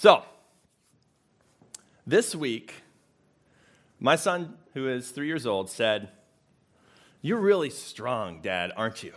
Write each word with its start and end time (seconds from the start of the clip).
So, 0.00 0.22
this 2.06 2.32
week, 2.32 2.72
my 3.98 4.14
son, 4.14 4.54
who 4.72 4.88
is 4.88 5.10
three 5.10 5.26
years 5.26 5.44
old, 5.44 5.68
said, 5.68 6.10
You're 7.20 7.40
really 7.40 7.70
strong, 7.70 8.40
Dad, 8.40 8.70
aren't 8.76 9.02
you? 9.02 9.12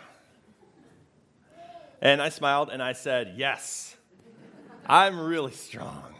And 2.01 2.19
I 2.19 2.29
smiled 2.29 2.71
and 2.71 2.81
I 2.81 2.93
said, 2.93 3.35
Yes, 3.37 3.95
I'm 4.87 5.19
really 5.19 5.51
strong. 5.51 6.15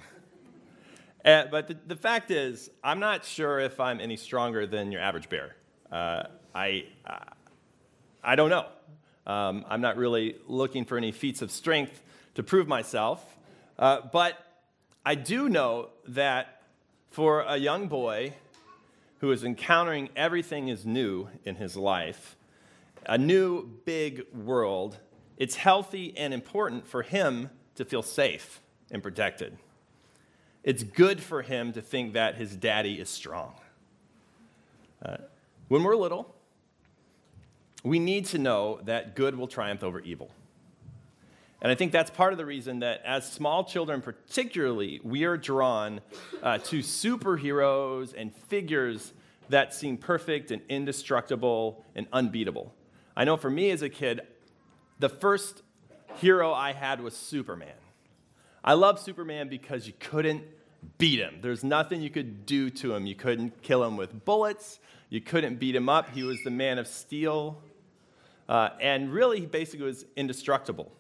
And, 1.26 1.50
but 1.50 1.68
the, 1.68 1.78
the, 1.88 1.96
fact 1.96 2.30
is, 2.30 2.70
I'm 2.84 3.00
not 3.00 3.26
sure 3.26 3.60
if 3.60 3.80
I'm 3.80 4.00
any 4.00 4.16
stronger 4.16 4.68
than 4.68 4.92
your 4.92 5.02
average 5.02 5.28
bear. 5.28 5.56
Uh, 5.92 6.26
I, 6.54 6.86
uh, 7.08 7.18
I 8.24 8.36
don't 8.36 8.52
know. 8.52 8.68
Um, 9.26 9.66
I'm 9.68 9.82
not 9.82 9.98
really 9.98 10.36
looking 10.48 10.86
for 10.86 11.00
any 11.00 11.12
feats 11.12 11.42
of 11.42 11.50
strength 11.50 12.04
to 12.36 12.44
prove 12.44 12.68
myself. 12.68 13.26
Uh, 13.80 14.02
but 14.14 14.38
I 15.06 15.16
do 15.16 15.50
know 15.50 15.90
that 16.08 16.62
for 17.10 17.42
a 17.42 17.58
young 17.58 17.88
boy 17.88 18.36
who 19.20 19.32
is 19.32 19.44
encountering 19.44 20.10
everything 20.16 20.68
is 20.68 20.86
new 20.86 21.28
in 21.44 21.56
his 21.56 21.76
life, 21.76 22.36
a 23.08 23.18
new 23.18 23.66
big 23.86 24.26
world, 24.34 25.00
it's 25.38 25.56
healthy 25.56 26.16
and 26.16 26.34
important 26.34 26.88
for 26.88 27.02
him 27.02 27.50
to 27.76 27.84
feel 27.84 28.04
safe 28.04 28.62
and 28.92 29.02
protected. 29.02 29.58
It's 30.64 30.84
good 30.84 31.20
for 31.20 31.42
him 31.42 31.74
to 31.74 31.82
think 31.82 32.14
that 32.14 32.36
his 32.36 32.56
daddy 32.56 33.00
is 33.00 33.10
strong. 33.10 33.56
Uh, 35.04 35.18
when 35.68 35.84
we're 35.84 35.96
little, 35.96 36.36
we 37.84 37.98
need 37.98 38.28
to 38.28 38.38
know 38.38 38.80
that 38.84 39.16
good 39.16 39.36
will 39.36 39.48
triumph 39.48 39.84
over 39.84 40.00
evil. 40.02 40.30
And 41.62 41.72
I 41.72 41.76
think 41.76 41.92
that's 41.92 42.10
part 42.10 42.34
of 42.34 42.38
the 42.38 42.46
reason 42.46 42.80
that, 42.80 43.04
as 43.06 43.32
small 43.32 43.64
children, 43.64 44.02
particularly, 44.02 45.00
we 45.04 45.26
are 45.26 45.38
drawn 45.38 46.02
uh, 46.42 46.58
to 46.58 46.80
superheroes 46.80 48.16
and 48.18 48.36
figures 48.36 49.14
that 49.50 49.74
seem 49.74 49.98
perfect 49.98 50.50
and 50.50 50.64
indestructible 50.70 51.86
and 51.94 52.08
unbeatable. 52.12 52.74
I 53.16 53.26
know 53.26 53.38
for 53.38 53.50
me 53.50 53.70
as 53.70 53.84
a 53.84 53.90
kid, 53.90 54.22
the 54.98 55.10
first 55.10 55.62
hero 56.16 56.52
I 56.52 56.74
had 56.74 57.00
was 57.00 57.16
Superman. 57.16 57.74
I 58.64 58.74
love 58.74 59.00
Superman 59.00 59.48
because 59.48 59.86
you 59.86 59.94
couldn't 60.00 60.44
beat 60.98 61.20
him. 61.20 61.40
There's 61.42 61.64
nothing 61.64 62.02
you 62.02 62.10
could 62.10 62.46
do 62.46 62.70
to 62.72 62.96
him. 62.96 63.06
You 63.06 63.16
couldn't 63.16 63.62
kill 63.62 63.84
him 63.84 63.98
with 63.98 64.26
bullets, 64.26 64.80
you 65.10 65.22
couldn't 65.22 65.60
beat 65.60 65.76
him 65.76 65.90
up. 65.90 66.10
He 66.10 66.24
was 66.24 66.42
the 66.44 66.52
man 66.52 66.80
of 66.80 66.88
steel. 66.88 67.62
Uh, 68.50 68.70
and 68.80 69.14
really, 69.14 69.42
he 69.42 69.46
basically 69.46 69.86
was 69.86 70.06
indestructible. 70.16 70.92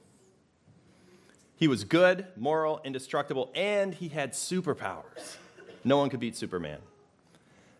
He 1.61 1.67
was 1.67 1.83
good, 1.83 2.25
moral, 2.35 2.81
indestructible, 2.83 3.51
and 3.53 3.93
he 3.93 4.07
had 4.07 4.31
superpowers. 4.31 5.35
No 5.83 5.97
one 5.97 6.09
could 6.09 6.19
beat 6.19 6.35
Superman. 6.35 6.79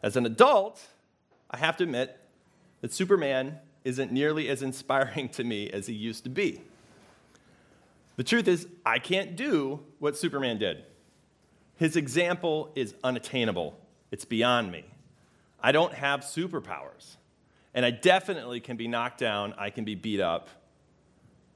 As 0.03 0.15
an 0.15 0.23
adult, 0.27 0.85
I 1.49 1.57
have 1.57 1.77
to 1.77 1.85
admit 1.85 2.15
that 2.81 2.93
Superman 2.93 3.57
isn't 3.83 4.11
nearly 4.11 4.49
as 4.49 4.61
inspiring 4.61 5.29
to 5.29 5.43
me 5.43 5.67
as 5.71 5.87
he 5.87 5.95
used 5.95 6.23
to 6.25 6.29
be. 6.29 6.61
The 8.17 8.23
truth 8.23 8.47
is, 8.47 8.67
I 8.85 8.99
can't 8.99 9.35
do 9.35 9.79
what 9.97 10.15
Superman 10.15 10.59
did. 10.59 10.83
His 11.75 11.95
example 11.95 12.71
is 12.75 12.93
unattainable, 13.03 13.79
it's 14.11 14.25
beyond 14.25 14.71
me. 14.71 14.85
I 15.59 15.71
don't 15.71 15.95
have 15.95 16.19
superpowers. 16.19 17.15
And 17.73 17.83
I 17.83 17.89
definitely 17.89 18.59
can 18.59 18.77
be 18.77 18.87
knocked 18.87 19.17
down, 19.17 19.55
I 19.57 19.71
can 19.71 19.85
be 19.85 19.95
beat 19.95 20.19
up. 20.19 20.49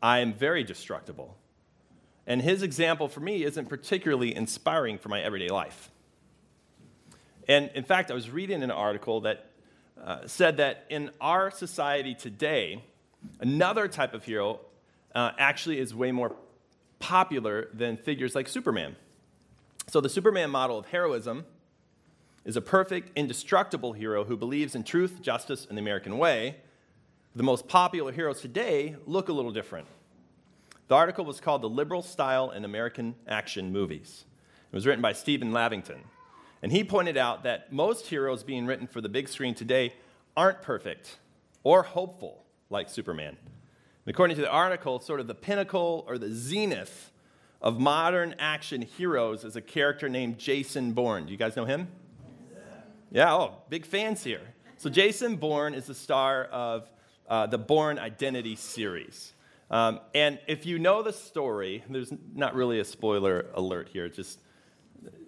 I 0.01 0.21
am 0.21 0.33
very 0.33 0.63
destructible. 0.63 1.37
And 2.27 2.41
his 2.41 2.63
example 2.63 3.07
for 3.07 3.19
me 3.19 3.43
isn't 3.43 3.69
particularly 3.69 4.35
inspiring 4.35 4.97
for 4.97 5.09
my 5.09 5.21
everyday 5.21 5.49
life. 5.49 5.91
And 7.47 7.69
in 7.75 7.83
fact, 7.83 8.09
I 8.09 8.13
was 8.13 8.29
reading 8.29 8.63
an 8.63 8.71
article 8.71 9.21
that 9.21 9.51
uh, 10.03 10.27
said 10.27 10.57
that 10.57 10.85
in 10.89 11.11
our 11.21 11.51
society 11.51 12.15
today, 12.15 12.83
another 13.39 13.87
type 13.87 14.13
of 14.13 14.23
hero 14.23 14.59
uh, 15.13 15.31
actually 15.37 15.79
is 15.79 15.93
way 15.93 16.11
more 16.11 16.35
popular 16.99 17.69
than 17.73 17.97
figures 17.97 18.35
like 18.35 18.47
Superman. 18.47 18.95
So, 19.87 20.01
the 20.01 20.09
Superman 20.09 20.49
model 20.49 20.79
of 20.79 20.87
heroism 20.87 21.45
is 22.43 22.55
a 22.55 22.61
perfect, 22.61 23.11
indestructible 23.15 23.93
hero 23.93 24.23
who 24.23 24.35
believes 24.35 24.75
in 24.75 24.83
truth, 24.83 25.21
justice, 25.21 25.65
and 25.67 25.77
the 25.77 25.81
American 25.81 26.17
way. 26.17 26.57
The 27.35 27.43
most 27.43 27.67
popular 27.67 28.11
heroes 28.11 28.41
today 28.41 28.95
look 29.05 29.29
a 29.29 29.33
little 29.33 29.51
different. 29.51 29.87
The 30.87 30.95
article 30.95 31.25
was 31.25 31.39
called 31.39 31.63
The 31.63 31.69
Liberal 31.69 32.03
Style 32.03 32.51
in 32.51 32.63
American 32.63 33.15
Action 33.27 33.71
Movies. 33.71 34.25
It 34.71 34.75
was 34.75 34.85
written 34.85 35.01
by 35.01 35.13
Stephen 35.13 35.51
Lavington. 35.51 36.03
And 36.61 36.71
he 36.71 36.83
pointed 36.83 37.17
out 37.17 37.43
that 37.43 37.73
most 37.73 38.07
heroes 38.07 38.43
being 38.43 38.65
written 38.65 38.85
for 38.85 39.01
the 39.01 39.09
big 39.09 39.27
screen 39.27 39.55
today 39.55 39.93
aren't 40.37 40.61
perfect 40.61 41.17
or 41.63 41.83
hopeful 41.83 42.45
like 42.69 42.89
Superman. 42.89 43.29
And 43.29 44.13
according 44.13 44.35
to 44.35 44.43
the 44.43 44.51
article, 44.51 44.99
sort 44.99 45.19
of 45.19 45.27
the 45.27 45.35
pinnacle 45.35 46.05
or 46.07 46.19
the 46.19 46.31
zenith 46.31 47.11
of 47.61 47.79
modern 47.79 48.35
action 48.37 48.83
heroes 48.83 49.43
is 49.43 49.55
a 49.55 49.61
character 49.61 50.07
named 50.07 50.37
Jason 50.37 50.93
Bourne. 50.93 51.25
Do 51.25 51.31
you 51.31 51.37
guys 51.37 51.55
know 51.55 51.65
him? 51.65 51.87
Yeah, 53.11 53.33
oh, 53.33 53.57
big 53.69 53.85
fans 53.85 54.23
here. 54.23 54.41
So, 54.77 54.89
Jason 54.89 55.37
Bourne 55.37 55.73
is 55.73 55.85
the 55.85 55.95
star 55.95 56.45
of 56.45 56.89
uh, 57.29 57.47
the 57.47 57.57
Bourne 57.57 57.97
Identity 57.97 58.55
series. 58.55 59.33
Um, 59.75 59.99
and 60.13 60.39
if 60.47 60.65
you 60.65 60.79
know 60.79 61.03
the 61.03 61.11
story, 61.11 61.83
there's 61.89 62.13
not 62.33 62.55
really 62.55 62.79
a 62.79 62.85
spoiler 62.85 63.47
alert 63.55 63.89
here, 63.91 64.07
just, 64.07 64.39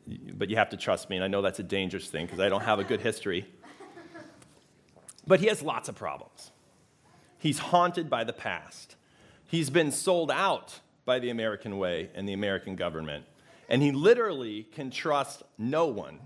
but 0.07 0.49
you 0.49 0.55
have 0.55 0.69
to 0.69 0.77
trust 0.77 1.09
me, 1.09 1.17
and 1.17 1.25
I 1.25 1.27
know 1.27 1.41
that's 1.41 1.59
a 1.59 1.63
dangerous 1.63 2.07
thing 2.07 2.27
because 2.27 2.39
I 2.39 2.47
don't 2.47 2.61
have 2.61 2.79
a 2.79 2.85
good 2.85 3.01
history. 3.01 3.45
But 5.27 5.41
he 5.41 5.47
has 5.47 5.61
lots 5.61 5.89
of 5.89 5.95
problems. 5.95 6.51
He's 7.37 7.59
haunted 7.59 8.09
by 8.09 8.23
the 8.23 8.31
past. 8.31 8.95
He's 9.47 9.69
been 9.69 9.91
sold 9.91 10.31
out 10.31 10.79
by 11.03 11.19
the 11.19 11.29
American 11.29 11.77
way 11.77 12.09
and 12.15 12.25
the 12.25 12.31
American 12.31 12.77
government. 12.77 13.25
And 13.67 13.81
he 13.81 13.91
literally 13.91 14.63
can 14.63 14.91
trust 14.91 15.43
no 15.57 15.87
one, 15.87 16.19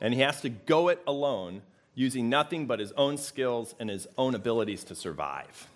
and 0.00 0.14
he 0.14 0.20
has 0.20 0.40
to 0.42 0.48
go 0.48 0.90
it 0.90 1.02
alone 1.08 1.62
using 1.96 2.28
nothing 2.28 2.68
but 2.68 2.78
his 2.78 2.92
own 2.92 3.18
skills 3.18 3.74
and 3.80 3.90
his 3.90 4.06
own 4.16 4.36
abilities 4.36 4.84
to 4.84 4.94
survive. 4.94 5.66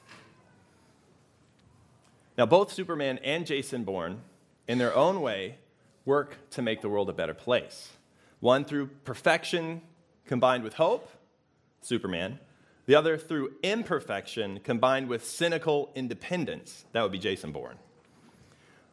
Now, 2.39 2.47
both 2.47 2.73
Superman 2.73 3.19
and 3.25 3.45
Jason 3.45 3.83
Bourne, 3.83 4.21
in 4.69 4.79
their 4.79 4.95
own 4.95 5.21
way, 5.21 5.57
work 6.05 6.37
to 6.51 6.63
make 6.63 6.81
the 6.81 6.89
world 6.89 7.11
a 7.11 7.13
better 7.13 7.35
place. 7.35 7.91
One 8.39 8.65
through 8.65 8.91
perfection 9.05 9.83
combined 10.25 10.63
with 10.63 10.75
hope, 10.75 11.11
Superman. 11.81 12.39
The 12.87 12.95
other 12.95 13.19
through 13.19 13.55
imperfection 13.65 14.61
combined 14.63 15.09
with 15.09 15.27
cynical 15.27 15.91
independence, 15.97 16.85
that 16.93 17.03
would 17.03 17.11
be 17.11 17.19
Jason 17.19 17.51
Bourne. 17.51 17.77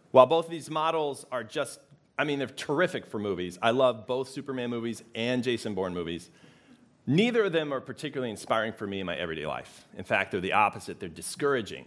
While 0.09 0.25
both 0.25 0.45
of 0.45 0.51
these 0.51 0.71
models 0.71 1.25
are 1.31 1.43
just, 1.43 1.79
I 2.17 2.23
mean, 2.23 2.39
they're 2.39 2.47
terrific 2.47 3.05
for 3.05 3.19
movies. 3.19 3.59
I 3.61 3.71
love 3.71 4.07
both 4.07 4.27
Superman 4.27 4.71
movies 4.71 5.03
and 5.13 5.43
Jason 5.43 5.75
Bourne 5.75 5.93
movies. 5.93 6.31
Neither 7.05 7.43
of 7.43 7.51
them 7.51 7.71
are 7.71 7.81
particularly 7.81 8.31
inspiring 8.31 8.73
for 8.73 8.87
me 8.87 9.01
in 9.01 9.05
my 9.05 9.15
everyday 9.15 9.45
life. 9.45 9.85
In 9.95 10.03
fact, 10.03 10.31
they're 10.31 10.41
the 10.41 10.53
opposite, 10.53 10.99
they're 10.99 11.09
discouraging. 11.09 11.85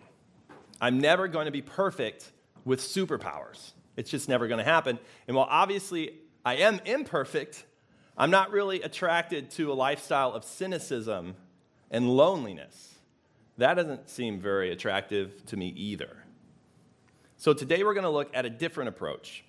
I'm 0.80 1.00
never 1.00 1.28
going 1.28 1.46
to 1.46 1.52
be 1.52 1.62
perfect 1.62 2.30
with 2.64 2.80
superpowers. 2.80 3.72
It's 3.96 4.10
just 4.10 4.28
never 4.28 4.46
going 4.46 4.58
to 4.58 4.64
happen. 4.64 4.98
And 5.26 5.36
while 5.36 5.48
obviously 5.50 6.12
I 6.44 6.56
am 6.56 6.80
imperfect, 6.84 7.64
I'm 8.16 8.30
not 8.30 8.50
really 8.50 8.82
attracted 8.82 9.50
to 9.52 9.72
a 9.72 9.74
lifestyle 9.74 10.32
of 10.32 10.44
cynicism 10.44 11.36
and 11.90 12.08
loneliness. 12.08 12.94
That 13.58 13.74
doesn't 13.74 14.08
seem 14.08 14.40
very 14.40 14.70
attractive 14.70 15.44
to 15.46 15.56
me 15.56 15.68
either. 15.68 16.16
So 17.36 17.52
today 17.52 17.84
we're 17.84 17.94
going 17.94 18.04
to 18.04 18.10
look 18.10 18.30
at 18.34 18.44
a 18.44 18.50
different 18.50 18.88
approach. 18.88 19.44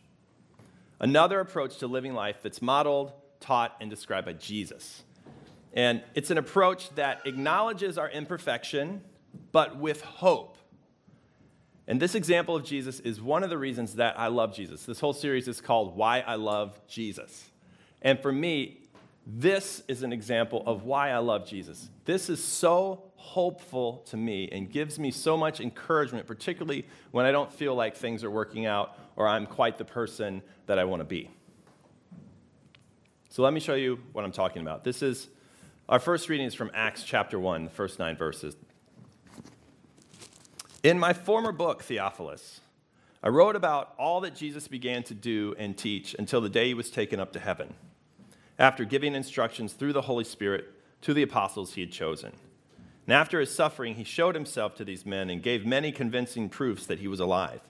Another 1.00 1.40
approach 1.40 1.78
to 1.78 1.88
living 1.88 2.14
life 2.14 2.38
that's 2.42 2.62
modeled, 2.62 3.14
taught, 3.40 3.76
and 3.82 3.90
described 3.90 4.26
by 4.26 4.34
Jesus. 4.34 5.04
And 5.74 6.04
it's 6.14 6.30
an 6.32 6.38
approach 6.38 6.90
that 6.96 7.26
acknowledges 7.26 7.98
our 7.98 8.10
imperfection, 8.10 9.02
but 9.52 9.78
with 9.78 10.02
hope 10.02 10.58
and 11.90 12.00
this 12.00 12.14
example 12.14 12.56
of 12.56 12.64
Jesus 12.64 13.00
is 13.00 13.20
one 13.20 13.44
of 13.44 13.50
the 13.50 13.58
reasons 13.58 13.96
that 13.96 14.20
I 14.20 14.28
love 14.28 14.56
Jesus. 14.56 14.86
This 14.86 15.00
whole 15.00 15.12
series 15.12 15.48
is 15.48 15.60
called 15.60 15.98
Why 15.98 16.20
I 16.20 16.36
Love 16.36 16.80
Jesus. 16.88 17.50
And 18.04 18.20
for 18.20 18.32
me, 18.32 18.82
this 19.26 19.82
is 19.88 20.04
an 20.04 20.14
example 20.14 20.62
of 20.68 20.84
why 20.84 21.10
I 21.10 21.18
love 21.18 21.48
Jesus. 21.48 21.90
This 22.06 22.30
is 22.30 22.44
so 22.44 23.06
hopeful 23.16 24.04
to 24.10 24.18
me 24.18 24.50
and 24.52 24.72
gives 24.72 25.00
me 25.00 25.10
so 25.10 25.36
much 25.36 25.60
encouragement, 25.60 26.28
particularly 26.28 26.86
when 27.10 27.26
I 27.26 27.32
don't 27.32 27.52
feel 27.52 27.74
like 27.74 27.96
things 27.96 28.24
are 28.24 28.30
working 28.30 28.68
out 28.68 28.96
or 29.16 29.28
I'm 29.28 29.48
quite 29.48 29.80
the 29.80 29.86
person 29.86 30.44
that 30.68 30.78
I 30.78 30.84
want 30.84 31.00
to 31.00 31.06
be. 31.06 31.32
So 33.30 33.42
let 33.42 33.52
me 33.52 33.60
show 33.60 33.74
you 33.74 34.00
what 34.14 34.24
I'm 34.24 34.32
talking 34.32 34.62
about. 34.62 34.84
This 34.84 35.02
is 35.02 35.28
our 35.88 36.00
first 36.00 36.30
reading 36.30 36.46
is 36.46 36.54
from 36.54 36.70
Acts 36.76 37.04
chapter 37.04 37.40
1, 37.40 37.64
the 37.64 37.72
first 37.72 37.98
nine 37.98 38.16
verses. 38.16 38.56
In 40.90 40.98
my 40.98 41.14
former 41.14 41.52
book, 41.52 41.84
Theophilus, 41.84 42.62
I 43.22 43.30
wrote 43.30 43.56
about 43.56 43.94
all 44.00 44.22
that 44.22 44.34
Jesus 44.34 44.68
began 44.68 45.04
to 45.04 45.14
do 45.14 45.54
and 45.60 45.78
teach 45.78 46.16
until 46.18 46.42
the 46.42 46.50
day 46.50 46.70
he 46.70 46.74
was 46.74 46.90
taken 46.90 47.20
up 47.20 47.32
to 47.34 47.40
heaven, 47.40 47.76
after 48.58 48.86
giving 48.86 49.14
instructions 49.14 49.74
through 49.74 49.94
the 49.94 50.02
Holy 50.02 50.24
Spirit 50.24 50.66
to 51.02 51.14
the 51.14 51.22
apostles 51.22 51.76
he 51.76 51.82
had 51.82 51.92
chosen. 51.92 52.32
And 53.06 53.14
after 53.14 53.40
his 53.40 53.54
suffering, 53.54 53.94
he 53.98 54.04
showed 54.04 54.34
himself 54.34 54.74
to 54.78 54.84
these 54.84 55.06
men 55.06 55.30
and 55.30 55.44
gave 55.44 55.64
many 55.64 55.92
convincing 55.92 56.50
proofs 56.50 56.88
that 56.88 56.98
he 56.98 57.08
was 57.08 57.20
alive. 57.20 57.62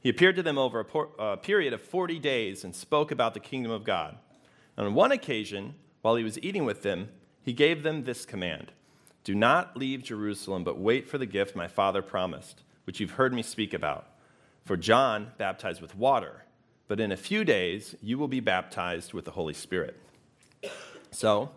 He 0.00 0.08
appeared 0.08 0.34
to 0.34 0.42
them 0.42 0.58
over 0.58 0.80
a, 0.80 0.84
por- 0.84 1.10
a 1.16 1.36
period 1.36 1.72
of 1.72 1.80
40 1.80 2.18
days 2.18 2.64
and 2.64 2.74
spoke 2.74 3.12
about 3.12 3.34
the 3.34 3.40
kingdom 3.40 3.70
of 3.70 3.84
God. 3.84 4.18
And 4.76 4.84
on 4.84 4.94
one 4.94 5.12
occasion, 5.12 5.76
while 6.02 6.16
he 6.16 6.24
was 6.24 6.42
eating 6.42 6.64
with 6.64 6.82
them, 6.82 7.10
he 7.40 7.52
gave 7.52 7.84
them 7.84 8.02
this 8.02 8.26
command 8.26 8.72
Do 9.28 9.34
not 9.34 9.76
leave 9.76 10.02
Jerusalem, 10.04 10.64
but 10.64 10.78
wait 10.78 11.06
for 11.06 11.18
the 11.18 11.26
gift 11.26 11.54
my 11.54 11.68
Father 11.68 12.00
promised, 12.00 12.62
which 12.84 12.98
you've 12.98 13.10
heard 13.10 13.34
me 13.34 13.42
speak 13.42 13.74
about. 13.74 14.06
For 14.64 14.74
John 14.74 15.32
baptized 15.36 15.82
with 15.82 15.94
water, 15.94 16.46
but 16.86 16.98
in 16.98 17.12
a 17.12 17.16
few 17.18 17.44
days 17.44 17.94
you 18.00 18.16
will 18.16 18.26
be 18.26 18.40
baptized 18.40 19.12
with 19.12 19.26
the 19.26 19.32
Holy 19.32 19.52
Spirit. 19.52 20.00
So, 21.10 21.50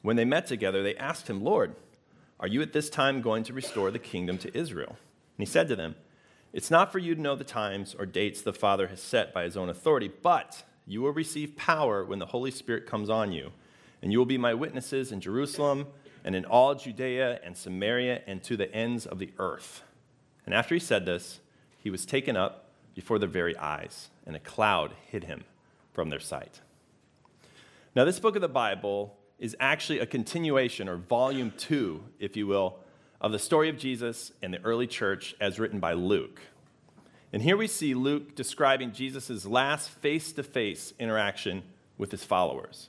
when 0.00 0.16
they 0.16 0.24
met 0.24 0.46
together, 0.46 0.82
they 0.82 0.96
asked 0.96 1.28
him, 1.28 1.44
Lord, 1.44 1.76
are 2.40 2.48
you 2.48 2.62
at 2.62 2.72
this 2.72 2.88
time 2.88 3.20
going 3.20 3.44
to 3.44 3.52
restore 3.52 3.90
the 3.90 3.98
kingdom 3.98 4.38
to 4.38 4.56
Israel? 4.56 4.96
And 5.36 5.46
he 5.46 5.52
said 5.52 5.68
to 5.68 5.76
them, 5.76 5.96
It's 6.54 6.70
not 6.70 6.90
for 6.90 7.00
you 7.00 7.14
to 7.14 7.20
know 7.20 7.36
the 7.36 7.44
times 7.44 7.94
or 7.98 8.06
dates 8.06 8.40
the 8.40 8.54
Father 8.54 8.86
has 8.86 9.02
set 9.02 9.34
by 9.34 9.42
his 9.42 9.58
own 9.58 9.68
authority, 9.68 10.10
but 10.22 10.62
you 10.86 11.02
will 11.02 11.12
receive 11.12 11.54
power 11.54 12.02
when 12.02 12.18
the 12.18 12.24
Holy 12.24 12.50
Spirit 12.50 12.86
comes 12.86 13.10
on 13.10 13.30
you, 13.30 13.52
and 14.00 14.10
you 14.10 14.16
will 14.16 14.24
be 14.24 14.38
my 14.38 14.54
witnesses 14.54 15.12
in 15.12 15.20
Jerusalem 15.20 15.86
and 16.24 16.34
in 16.34 16.44
all 16.44 16.74
Judea 16.74 17.40
and 17.42 17.56
Samaria 17.56 18.22
and 18.26 18.42
to 18.44 18.56
the 18.56 18.72
ends 18.74 19.06
of 19.06 19.18
the 19.18 19.32
earth. 19.38 19.82
And 20.44 20.54
after 20.54 20.74
he 20.74 20.80
said 20.80 21.06
this, 21.06 21.40
he 21.78 21.90
was 21.90 22.04
taken 22.04 22.36
up 22.36 22.70
before 22.94 23.18
their 23.18 23.28
very 23.28 23.56
eyes, 23.56 24.10
and 24.26 24.36
a 24.36 24.40
cloud 24.40 24.92
hid 25.06 25.24
him 25.24 25.44
from 25.92 26.10
their 26.10 26.20
sight. 26.20 26.60
Now, 27.94 28.04
this 28.04 28.20
book 28.20 28.36
of 28.36 28.42
the 28.42 28.48
Bible 28.48 29.16
is 29.38 29.56
actually 29.58 29.98
a 29.98 30.06
continuation, 30.06 30.88
or 30.88 30.96
volume 30.96 31.52
two, 31.56 32.04
if 32.18 32.36
you 32.36 32.46
will, 32.46 32.78
of 33.20 33.32
the 33.32 33.38
story 33.38 33.68
of 33.68 33.78
Jesus 33.78 34.32
and 34.42 34.52
the 34.52 34.62
early 34.64 34.86
church 34.86 35.34
as 35.40 35.58
written 35.58 35.80
by 35.80 35.92
Luke. 35.92 36.40
And 37.32 37.42
here 37.42 37.56
we 37.56 37.66
see 37.66 37.94
Luke 37.94 38.34
describing 38.34 38.92
Jesus' 38.92 39.46
last 39.46 39.88
face 39.88 40.32
to 40.32 40.42
face 40.42 40.92
interaction 40.98 41.62
with 41.96 42.10
his 42.10 42.24
followers. 42.24 42.88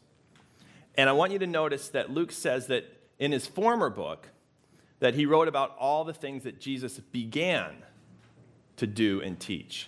And 0.96 1.10
I 1.10 1.14
want 1.14 1.32
you 1.32 1.40
to 1.40 1.48
notice 1.48 1.90
that 1.90 2.10
Luke 2.10 2.32
says 2.32 2.68
that 2.68 2.86
in 3.22 3.32
his 3.32 3.46
former 3.46 3.92
book, 3.92 4.30
that 5.00 5.14
he 5.14 5.28
wrote 5.28 5.48
about 5.48 5.76
all 5.78 6.04
the 6.04 6.14
things 6.14 6.44
that 6.44 6.60
Jesus 6.60 7.00
began 7.00 7.84
to 8.78 8.88
do 8.88 9.22
and 9.22 9.40
teach. 9.40 9.88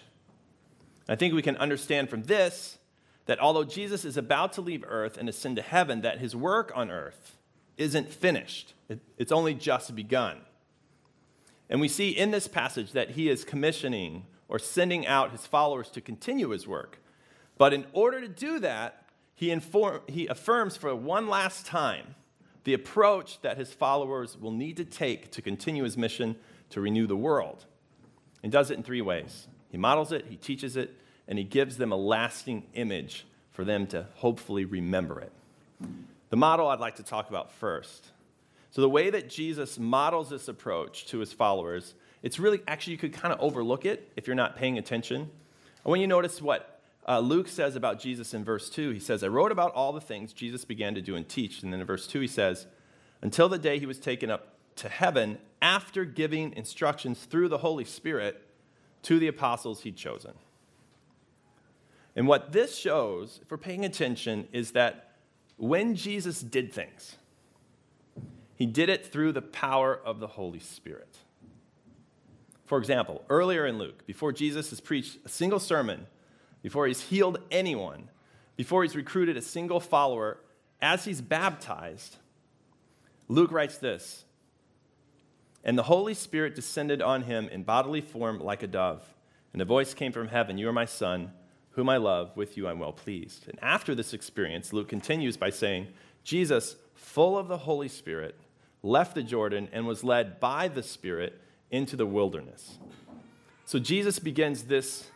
I 1.10 1.16
think 1.16 1.34
we 1.34 1.42
can 1.42 1.58
understand 1.58 2.10
from 2.10 2.24
this 2.24 2.78
that 3.26 3.40
although 3.40 3.64
Jesus 3.64 4.06
is 4.06 4.18
about 4.18 4.54
to 4.54 4.62
leave 4.62 4.86
earth 4.88 5.18
and 5.18 5.28
ascend 5.28 5.56
to 5.56 5.64
heaven, 5.64 6.02
that 6.02 6.20
his 6.20 6.36
work 6.36 6.72
on 6.76 6.92
earth 6.92 7.36
isn't 7.76 8.14
finished. 8.14 8.76
it's 9.18 9.32
only 9.32 9.56
just 9.56 9.96
begun. 9.96 10.42
And 11.72 11.82
we 11.82 11.88
see 11.88 12.10
in 12.10 12.30
this 12.30 12.48
passage 12.48 12.92
that 12.92 13.12
he 13.12 13.30
is 13.30 13.44
commissioning 13.44 14.28
or 14.48 14.60
sending 14.60 15.08
out 15.08 15.32
his 15.32 15.48
followers 15.48 15.90
to 15.90 16.02
continue 16.02 16.50
his 16.50 16.68
work. 16.68 17.00
But 17.58 17.74
in 17.74 17.88
order 17.94 18.22
to 18.22 18.28
do 18.28 18.60
that, 18.60 19.08
he, 19.34 19.50
inform, 19.50 20.02
he 20.08 20.28
affirms 20.28 20.78
for 20.78 20.96
one 20.96 21.28
last 21.28 21.66
time 21.66 22.14
the 22.64 22.74
approach 22.74 23.42
that 23.42 23.58
his 23.58 23.74
followers 23.74 24.38
will 24.40 24.52
need 24.52 24.78
to 24.78 24.86
take 24.86 25.32
to 25.32 25.42
continue 25.42 25.84
his 25.84 25.98
mission 25.98 26.36
to 26.70 26.82
renew 26.82 27.08
the 27.08 27.18
world. 27.18 27.66
And 28.42 28.52
does 28.52 28.72
it 28.72 28.78
in 28.78 28.84
three 28.84 29.02
ways. 29.02 29.48
He 29.70 29.78
models 29.78 30.12
it, 30.12 30.26
he 30.30 30.36
teaches 30.36 30.76
it, 30.76 30.96
and 31.28 31.38
he 31.38 31.44
gives 31.44 31.78
them 31.78 31.92
a 31.92 31.96
lasting 31.96 32.64
image 32.74 33.26
for 33.52 33.64
them 33.64 33.88
to 33.88 34.08
hopefully 34.16 34.66
remember 34.66 35.20
it. 35.20 35.32
The 36.30 36.38
model 36.38 36.68
I'd 36.68 36.80
like 36.80 36.96
to 36.96 37.04
talk 37.04 37.30
about 37.30 37.52
first. 37.52 38.08
So, 38.72 38.82
the 38.82 38.90
way 38.90 39.12
that 39.12 39.30
Jesus 39.30 39.78
models 39.78 40.30
this 40.30 40.48
approach 40.48 41.06
to 41.08 41.20
his 41.20 41.32
followers, 41.32 41.94
it's 42.24 42.40
really 42.40 42.62
actually, 42.68 42.94
you 42.94 42.98
could 42.98 43.14
kind 43.14 43.32
of 43.32 43.40
overlook 43.40 43.86
it 43.86 44.12
if 44.16 44.26
you're 44.26 44.36
not 44.36 44.58
paying 44.58 44.80
attention. 44.80 45.22
And 45.22 45.92
when 45.92 46.02
you 46.02 46.08
to 46.08 46.10
notice 46.10 46.42
what 46.42 46.73
uh, 47.08 47.20
Luke 47.20 47.48
says 47.48 47.76
about 47.76 48.00
Jesus 48.00 48.34
in 48.34 48.44
verse 48.44 48.70
2, 48.70 48.92
he 48.92 49.00
says, 49.00 49.24
I 49.24 49.28
wrote 49.28 49.52
about 49.52 49.74
all 49.74 49.92
the 49.92 50.02
things 50.02 50.32
Jesus 50.32 50.64
began 50.64 50.96
to 50.96 51.02
do 51.02 51.16
and 51.16 51.28
teach. 51.28 51.62
And 51.62 51.74
then 51.74 51.82
in 51.82 51.86
verse 51.86 52.08
2, 52.08 52.20
he 52.22 52.28
says, 52.28 52.66
Until 53.22 53.50
the 53.50 53.58
day 53.58 53.80
he 53.80 53.86
was 53.86 54.00
taken 54.00 54.30
up 54.30 54.56
to 54.78 54.90
heaven 54.90 55.38
after 55.62 56.06
giving 56.06 56.54
instructions 56.54 57.26
through 57.26 57.50
the 57.50 57.60
Holy 57.60 57.86
Spirit 57.86 58.42
to 59.04 59.20
the 59.20 59.28
apostles 59.28 59.82
he'd 59.82 59.98
chosen. 59.98 60.34
And 62.16 62.28
what 62.28 62.52
this 62.52 62.78
shows, 62.78 63.40
if 63.42 63.52
we're 63.52 63.58
paying 63.58 63.86
attention, 63.86 64.48
is 64.52 64.72
that 64.72 65.16
when 65.58 65.96
Jesus 65.96 66.42
did 66.42 66.72
things, 66.72 67.18
he 68.56 68.66
did 68.66 68.90
it 68.90 69.06
through 69.06 69.34
the 69.34 69.42
power 69.42 70.00
of 70.06 70.20
the 70.20 70.28
Holy 70.28 70.60
Spirit. 70.60 71.18
For 72.66 72.78
example, 72.78 73.24
earlier 73.30 73.66
in 73.66 73.78
Luke, 73.78 74.06
before 74.06 74.32
Jesus 74.32 74.70
has 74.70 74.80
preached 74.80 75.18
a 75.26 75.30
single 75.30 75.60
sermon, 75.60 76.08
before 76.64 76.88
he's 76.88 77.02
healed 77.02 77.38
anyone, 77.52 78.10
before 78.56 78.82
he's 78.82 78.96
recruited 78.96 79.38
a 79.38 79.42
single 79.42 79.80
follower, 79.80 80.40
as 80.82 81.06
he's 81.06 81.22
baptized, 81.22 82.18
Luke 83.28 83.52
writes 83.52 83.78
this 83.78 84.26
And 85.64 85.78
the 85.78 85.84
Holy 85.84 86.16
Spirit 86.16 86.56
descended 86.56 87.04
on 87.04 87.24
him 87.24 87.48
in 87.50 87.62
bodily 87.62 88.02
form 88.02 88.40
like 88.40 88.64
a 88.64 88.68
dove, 88.68 89.14
and 89.54 89.62
a 89.62 89.66
voice 89.66 89.94
came 89.94 90.12
from 90.12 90.30
heaven 90.30 90.58
You 90.58 90.70
are 90.70 90.74
my 90.74 90.86
son 90.86 91.32
whom 91.74 91.90
I 91.90 91.98
love, 91.98 92.36
with 92.36 92.56
you 92.56 92.68
I'm 92.68 92.80
well 92.80 92.94
pleased. 92.94 93.48
And 93.48 93.58
after 93.62 93.96
this 93.96 94.14
experience, 94.14 94.74
Luke 94.74 94.88
continues 94.88 95.38
by 95.38 95.50
saying, 95.50 95.88
Jesus, 96.24 96.76
full 96.94 97.38
of 97.38 97.48
the 97.48 97.58
Holy 97.58 97.88
Spirit, 97.88 98.36
left 98.84 99.16
the 99.16 99.24
Jordan 99.24 99.70
and 99.72 99.88
was 99.88 100.04
led 100.04 100.40
by 100.40 100.68
the 100.68 100.84
Spirit 100.84 101.42
into 101.72 101.96
the 101.96 102.06
wilderness. 102.06 102.78
So 103.66 103.80
Jesus 103.80 104.20
begins 104.20 104.64
this 104.64 105.08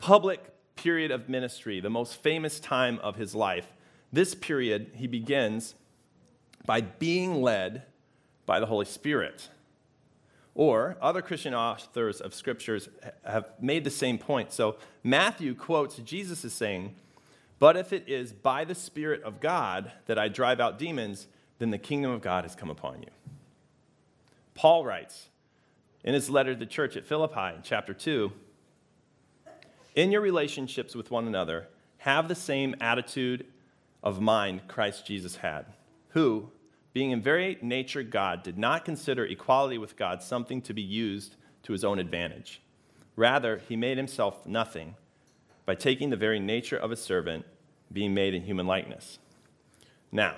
public 0.00 0.52
period 0.80 1.10
of 1.10 1.28
ministry, 1.28 1.78
the 1.78 1.90
most 1.90 2.22
famous 2.22 2.58
time 2.58 2.98
of 3.00 3.16
his 3.16 3.34
life. 3.34 3.74
This 4.10 4.34
period, 4.34 4.92
he 4.94 5.06
begins 5.06 5.74
by 6.64 6.80
being 6.80 7.42
led 7.42 7.82
by 8.46 8.60
the 8.60 8.66
Holy 8.66 8.86
Spirit. 8.86 9.50
Or 10.54 10.96
other 11.02 11.20
Christian 11.20 11.54
authors 11.54 12.22
of 12.22 12.32
scriptures 12.32 12.88
have 13.24 13.44
made 13.60 13.84
the 13.84 13.90
same 13.90 14.16
point. 14.16 14.52
So 14.52 14.76
Matthew 15.04 15.54
quotes 15.54 15.96
Jesus 15.96 16.46
as 16.46 16.54
saying, 16.54 16.94
But 17.58 17.76
if 17.76 17.92
it 17.92 18.08
is 18.08 18.32
by 18.32 18.64
the 18.64 18.74
Spirit 18.74 19.22
of 19.22 19.38
God 19.38 19.92
that 20.06 20.18
I 20.18 20.28
drive 20.28 20.60
out 20.60 20.78
demons, 20.78 21.26
then 21.58 21.70
the 21.70 21.78
kingdom 21.78 22.10
of 22.10 22.22
God 22.22 22.44
has 22.44 22.54
come 22.54 22.70
upon 22.70 23.02
you. 23.02 23.10
Paul 24.54 24.86
writes 24.86 25.28
in 26.02 26.14
his 26.14 26.30
letter 26.30 26.54
to 26.54 26.58
the 26.58 26.64
church 26.64 26.96
at 26.96 27.04
Philippi, 27.04 27.54
in 27.54 27.62
chapter 27.62 27.92
2, 27.92 28.32
in 29.94 30.12
your 30.12 30.20
relationships 30.20 30.94
with 30.94 31.10
one 31.10 31.26
another, 31.26 31.68
have 31.98 32.28
the 32.28 32.34
same 32.34 32.74
attitude 32.80 33.46
of 34.02 34.20
mind 34.20 34.66
Christ 34.68 35.06
Jesus 35.06 35.36
had, 35.36 35.66
who, 36.10 36.50
being 36.92 37.10
in 37.10 37.20
very 37.20 37.58
nature 37.60 38.02
God, 38.02 38.42
did 38.42 38.58
not 38.58 38.84
consider 38.84 39.24
equality 39.24 39.78
with 39.78 39.96
God 39.96 40.22
something 40.22 40.62
to 40.62 40.72
be 40.72 40.82
used 40.82 41.36
to 41.64 41.72
his 41.72 41.84
own 41.84 41.98
advantage. 41.98 42.60
Rather, 43.16 43.60
he 43.68 43.76
made 43.76 43.96
himself 43.96 44.46
nothing 44.46 44.94
by 45.66 45.74
taking 45.74 46.10
the 46.10 46.16
very 46.16 46.40
nature 46.40 46.76
of 46.76 46.90
a 46.90 46.96
servant, 46.96 47.44
being 47.92 48.14
made 48.14 48.34
in 48.34 48.42
human 48.42 48.66
likeness. 48.66 49.18
Now, 50.10 50.36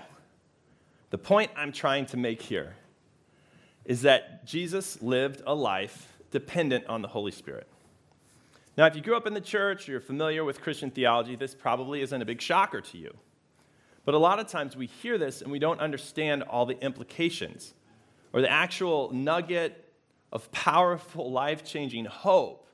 the 1.11 1.19
point 1.19 1.51
I'm 1.57 1.73
trying 1.73 2.07
to 2.07 2.17
make 2.17 2.43
here 2.43 2.75
is 3.85 4.03
that 4.03 4.47
Jesus 4.47 5.01
lived 5.01 5.43
a 5.47 5.55
life 5.55 6.17
dependent 6.31 6.87
on 6.87 7.03
the 7.03 7.09
Holy 7.09 7.31
Spirit. 7.31 7.69
Now, 8.77 8.87
if 8.87 8.97
you 8.97 9.03
grew 9.03 9.17
up 9.17 9.27
in 9.27 9.35
the 9.35 9.41
church, 9.41 9.89
or 9.89 9.93
you're 9.93 10.01
familiar 10.01 10.45
with 10.45 10.63
Christian 10.63 10.91
theology, 10.91 11.37
this 11.37 11.55
probably 11.55 12.01
isn't 12.01 12.23
a 12.23 12.25
big 12.25 12.41
shocker 12.41 12.81
to 12.81 12.99
you. 12.99 13.15
But 14.05 14.15
a 14.15 14.19
lot 14.19 14.39
of 14.39 14.49
times 14.49 14.77
we 14.77 14.87
hear 14.87 15.19
this 15.19 15.43
and 15.43 15.53
we 15.53 15.59
don't 15.59 15.81
understand 15.81 16.43
all 16.43 16.67
the 16.67 16.83
implications 16.83 17.75
or 18.33 18.41
the 18.41 18.51
actual 18.51 19.13
nugget 19.13 19.93
of 20.33 20.51
powerful, 20.51 21.31
life 21.31 21.63
changing 21.63 22.07
hope 22.07 22.67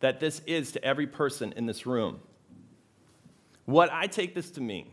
that 0.00 0.20
this 0.20 0.42
is 0.46 0.72
to 0.72 0.84
every 0.84 1.06
person 1.06 1.52
in 1.56 1.66
this 1.66 1.86
room. 1.86 2.20
What 3.64 3.90
I 3.92 4.06
take 4.06 4.34
this 4.34 4.50
to 4.52 4.60
mean 4.60 4.90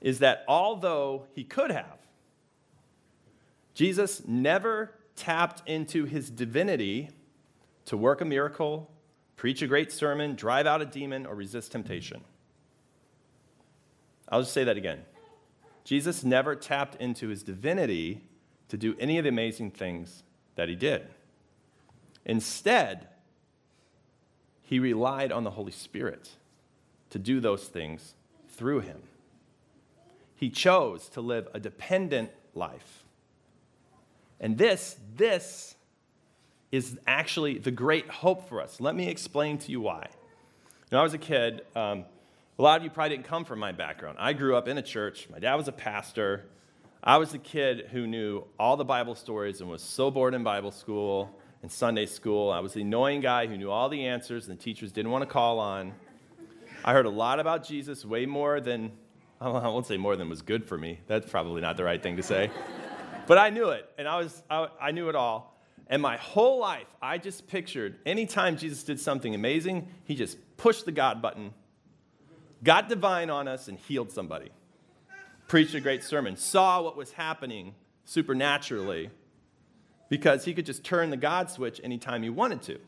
is 0.00 0.18
that 0.18 0.44
although 0.48 1.26
he 1.34 1.44
could 1.44 1.70
have, 1.70 1.98
Jesus 3.74 4.22
never 4.26 4.92
tapped 5.16 5.68
into 5.68 6.04
his 6.04 6.30
divinity 6.30 7.10
to 7.86 7.96
work 7.96 8.20
a 8.20 8.24
miracle, 8.24 8.90
preach 9.36 9.62
a 9.62 9.66
great 9.66 9.92
sermon, 9.92 10.34
drive 10.34 10.66
out 10.66 10.80
a 10.80 10.86
demon, 10.86 11.26
or 11.26 11.34
resist 11.34 11.72
temptation. 11.72 12.22
I'll 14.28 14.42
just 14.42 14.52
say 14.52 14.64
that 14.64 14.76
again. 14.76 15.00
Jesus 15.84 16.24
never 16.24 16.56
tapped 16.56 17.00
into 17.00 17.28
his 17.28 17.42
divinity 17.42 18.22
to 18.68 18.76
do 18.76 18.96
any 18.98 19.18
of 19.18 19.24
the 19.24 19.28
amazing 19.28 19.70
things 19.70 20.22
that 20.56 20.68
he 20.68 20.74
did. 20.74 21.06
Instead, 22.24 23.08
he 24.62 24.78
relied 24.78 25.30
on 25.30 25.44
the 25.44 25.50
Holy 25.50 25.72
Spirit 25.72 26.30
to 27.10 27.18
do 27.18 27.38
those 27.38 27.68
things 27.68 28.14
through 28.48 28.80
him. 28.80 29.02
He 30.34 30.48
chose 30.48 31.08
to 31.10 31.20
live 31.20 31.48
a 31.52 31.60
dependent 31.60 32.30
life. 32.54 33.04
And 34.40 34.58
this, 34.58 34.96
this 35.16 35.73
is 36.74 36.98
actually 37.06 37.56
the 37.58 37.70
great 37.70 38.08
hope 38.10 38.48
for 38.48 38.60
us. 38.60 38.80
Let 38.80 38.96
me 38.96 39.06
explain 39.06 39.58
to 39.58 39.70
you 39.70 39.80
why. 39.80 40.08
When 40.88 40.98
I 40.98 41.04
was 41.04 41.14
a 41.14 41.18
kid, 41.18 41.62
um, 41.76 42.04
a 42.58 42.62
lot 42.62 42.78
of 42.78 42.82
you 42.82 42.90
probably 42.90 43.16
didn't 43.16 43.28
come 43.28 43.44
from 43.44 43.60
my 43.60 43.70
background. 43.70 44.16
I 44.18 44.32
grew 44.32 44.56
up 44.56 44.66
in 44.66 44.76
a 44.76 44.82
church. 44.82 45.28
My 45.30 45.38
dad 45.38 45.54
was 45.54 45.68
a 45.68 45.72
pastor. 45.72 46.46
I 47.00 47.18
was 47.18 47.30
the 47.30 47.38
kid 47.38 47.90
who 47.92 48.08
knew 48.08 48.42
all 48.58 48.76
the 48.76 48.84
Bible 48.84 49.14
stories 49.14 49.60
and 49.60 49.70
was 49.70 49.82
so 49.82 50.10
bored 50.10 50.34
in 50.34 50.42
Bible 50.42 50.72
school 50.72 51.38
and 51.62 51.70
Sunday 51.70 52.06
school. 52.06 52.50
I 52.50 52.58
was 52.58 52.72
the 52.72 52.80
annoying 52.80 53.20
guy 53.20 53.46
who 53.46 53.56
knew 53.56 53.70
all 53.70 53.88
the 53.88 54.08
answers 54.08 54.48
and 54.48 54.58
the 54.58 54.60
teachers 54.60 54.90
didn't 54.90 55.12
want 55.12 55.22
to 55.22 55.30
call 55.30 55.60
on. 55.60 55.92
I 56.84 56.92
heard 56.92 57.06
a 57.06 57.10
lot 57.10 57.38
about 57.38 57.64
Jesus, 57.64 58.04
way 58.04 58.26
more 58.26 58.60
than, 58.60 58.90
I 59.40 59.48
won't 59.48 59.86
say 59.86 59.96
more 59.96 60.16
than 60.16 60.28
was 60.28 60.42
good 60.42 60.64
for 60.64 60.76
me. 60.76 60.98
That's 61.06 61.30
probably 61.30 61.60
not 61.60 61.76
the 61.76 61.84
right 61.84 62.02
thing 62.02 62.16
to 62.16 62.22
say. 62.24 62.50
but 63.28 63.38
I 63.38 63.50
knew 63.50 63.68
it, 63.68 63.88
and 63.96 64.08
I, 64.08 64.18
was, 64.18 64.42
I, 64.50 64.66
I 64.80 64.90
knew 64.90 65.08
it 65.08 65.14
all. 65.14 65.53
And 65.88 66.00
my 66.00 66.16
whole 66.16 66.58
life, 66.58 66.86
I 67.02 67.18
just 67.18 67.46
pictured 67.46 67.98
anytime 68.06 68.56
Jesus 68.56 68.84
did 68.84 68.98
something 68.98 69.34
amazing, 69.34 69.88
he 70.04 70.14
just 70.14 70.38
pushed 70.56 70.86
the 70.86 70.92
God 70.92 71.20
button, 71.20 71.52
got 72.62 72.88
divine 72.88 73.30
on 73.30 73.48
us, 73.48 73.68
and 73.68 73.78
healed 73.78 74.10
somebody. 74.10 74.50
Preached 75.46 75.74
a 75.74 75.80
great 75.80 76.02
sermon, 76.02 76.36
saw 76.36 76.80
what 76.82 76.96
was 76.96 77.12
happening 77.12 77.74
supernaturally 78.06 79.10
because 80.08 80.44
he 80.44 80.54
could 80.54 80.66
just 80.66 80.84
turn 80.84 81.10
the 81.10 81.16
God 81.16 81.50
switch 81.50 81.80
anytime 81.84 82.22
he 82.22 82.30
wanted 82.30 82.62
to. 82.62 82.78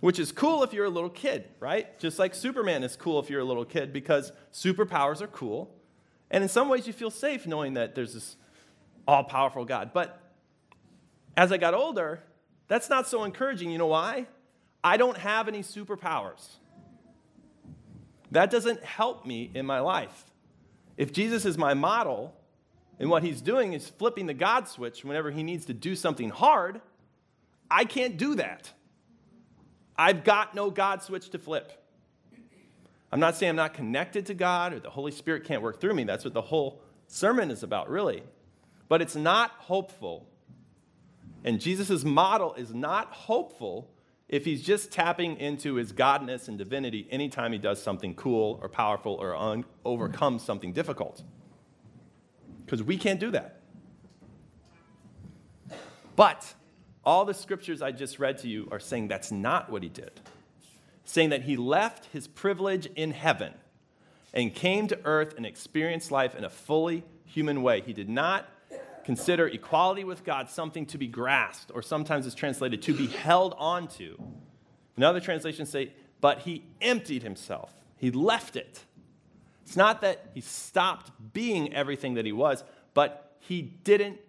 Which 0.00 0.18
is 0.18 0.32
cool 0.32 0.64
if 0.64 0.72
you're 0.72 0.86
a 0.86 0.90
little 0.90 1.10
kid, 1.10 1.48
right? 1.60 1.98
Just 1.98 2.18
like 2.18 2.34
Superman 2.34 2.82
is 2.82 2.96
cool 2.96 3.20
if 3.20 3.30
you're 3.30 3.40
a 3.40 3.44
little 3.44 3.64
kid 3.64 3.92
because 3.92 4.32
superpowers 4.52 5.20
are 5.20 5.28
cool. 5.28 5.72
And 6.30 6.42
in 6.42 6.48
some 6.48 6.68
ways, 6.68 6.86
you 6.86 6.92
feel 6.92 7.10
safe 7.10 7.46
knowing 7.46 7.74
that 7.74 7.94
there's 7.94 8.14
this 8.14 8.36
all 9.06 9.22
powerful 9.22 9.64
God. 9.64 9.92
But 9.92 10.21
as 11.36 11.52
I 11.52 11.56
got 11.56 11.74
older, 11.74 12.22
that's 12.68 12.88
not 12.88 13.08
so 13.08 13.24
encouraging. 13.24 13.70
You 13.70 13.78
know 13.78 13.86
why? 13.86 14.26
I 14.84 14.96
don't 14.96 15.16
have 15.16 15.48
any 15.48 15.62
superpowers. 15.62 16.46
That 18.30 18.50
doesn't 18.50 18.82
help 18.82 19.26
me 19.26 19.50
in 19.54 19.66
my 19.66 19.80
life. 19.80 20.24
If 20.96 21.12
Jesus 21.12 21.44
is 21.44 21.58
my 21.58 21.74
model, 21.74 22.34
and 22.98 23.10
what 23.10 23.22
he's 23.22 23.40
doing 23.40 23.72
is 23.72 23.88
flipping 23.88 24.26
the 24.26 24.34
God 24.34 24.68
switch 24.68 25.04
whenever 25.04 25.30
he 25.30 25.42
needs 25.42 25.66
to 25.66 25.74
do 25.74 25.96
something 25.96 26.30
hard, 26.30 26.80
I 27.70 27.84
can't 27.84 28.16
do 28.16 28.36
that. 28.36 28.72
I've 29.96 30.24
got 30.24 30.54
no 30.54 30.70
God 30.70 31.02
switch 31.02 31.30
to 31.30 31.38
flip. 31.38 31.72
I'm 33.10 33.20
not 33.20 33.36
saying 33.36 33.50
I'm 33.50 33.56
not 33.56 33.74
connected 33.74 34.26
to 34.26 34.34
God 34.34 34.72
or 34.72 34.80
the 34.80 34.90
Holy 34.90 35.12
Spirit 35.12 35.44
can't 35.44 35.62
work 35.62 35.80
through 35.80 35.94
me. 35.94 36.04
That's 36.04 36.24
what 36.24 36.32
the 36.32 36.42
whole 36.42 36.80
sermon 37.08 37.50
is 37.50 37.62
about, 37.62 37.90
really. 37.90 38.22
But 38.88 39.02
it's 39.02 39.16
not 39.16 39.50
hopeful. 39.58 40.26
And 41.44 41.60
Jesus' 41.60 42.04
model 42.04 42.54
is 42.54 42.72
not 42.72 43.12
hopeful 43.12 43.90
if 44.28 44.44
he's 44.44 44.62
just 44.62 44.90
tapping 44.90 45.36
into 45.36 45.74
his 45.74 45.92
godness 45.92 46.48
and 46.48 46.56
divinity 46.56 47.06
anytime 47.10 47.52
he 47.52 47.58
does 47.58 47.82
something 47.82 48.14
cool 48.14 48.58
or 48.62 48.68
powerful 48.68 49.14
or 49.14 49.36
un- 49.36 49.64
overcomes 49.84 50.42
something 50.42 50.72
difficult 50.72 51.22
because 52.64 52.82
we 52.82 52.96
can't 52.96 53.20
do 53.20 53.30
that. 53.30 53.60
But 56.16 56.54
all 57.04 57.24
the 57.24 57.34
scriptures 57.34 57.82
I 57.82 57.92
just 57.92 58.18
read 58.18 58.38
to 58.38 58.48
you 58.48 58.68
are 58.70 58.80
saying 58.80 59.08
that's 59.08 59.30
not 59.32 59.70
what 59.70 59.82
he 59.82 59.88
did. 59.88 60.12
Saying 61.04 61.30
that 61.30 61.42
he 61.42 61.56
left 61.56 62.06
his 62.06 62.28
privilege 62.28 62.86
in 62.96 63.10
heaven 63.10 63.52
and 64.32 64.54
came 64.54 64.86
to 64.88 64.98
earth 65.04 65.34
and 65.36 65.44
experienced 65.44 66.10
life 66.10 66.34
in 66.34 66.44
a 66.44 66.50
fully 66.50 67.04
human 67.24 67.62
way. 67.62 67.80
He 67.80 67.92
did 67.92 68.08
not 68.08 68.48
consider 69.04 69.46
equality 69.46 70.04
with 70.04 70.24
God 70.24 70.48
something 70.48 70.86
to 70.86 70.98
be 70.98 71.06
grasped, 71.06 71.70
or 71.74 71.82
sometimes 71.82 72.26
it's 72.26 72.34
translated 72.34 72.82
to 72.82 72.94
be 72.94 73.06
held 73.06 73.54
onto. 73.58 74.16
Another 74.96 75.20
translation 75.20 75.66
say, 75.66 75.92
but 76.20 76.40
he 76.40 76.64
emptied 76.80 77.22
himself. 77.22 77.74
He 77.96 78.10
left 78.10 78.56
it. 78.56 78.84
It's 79.64 79.76
not 79.76 80.00
that 80.02 80.30
he 80.34 80.40
stopped 80.40 81.10
being 81.32 81.72
everything 81.72 82.14
that 82.14 82.26
he 82.26 82.32
was, 82.32 82.64
but 82.94 83.36
he 83.40 83.62
didn't 83.62 84.20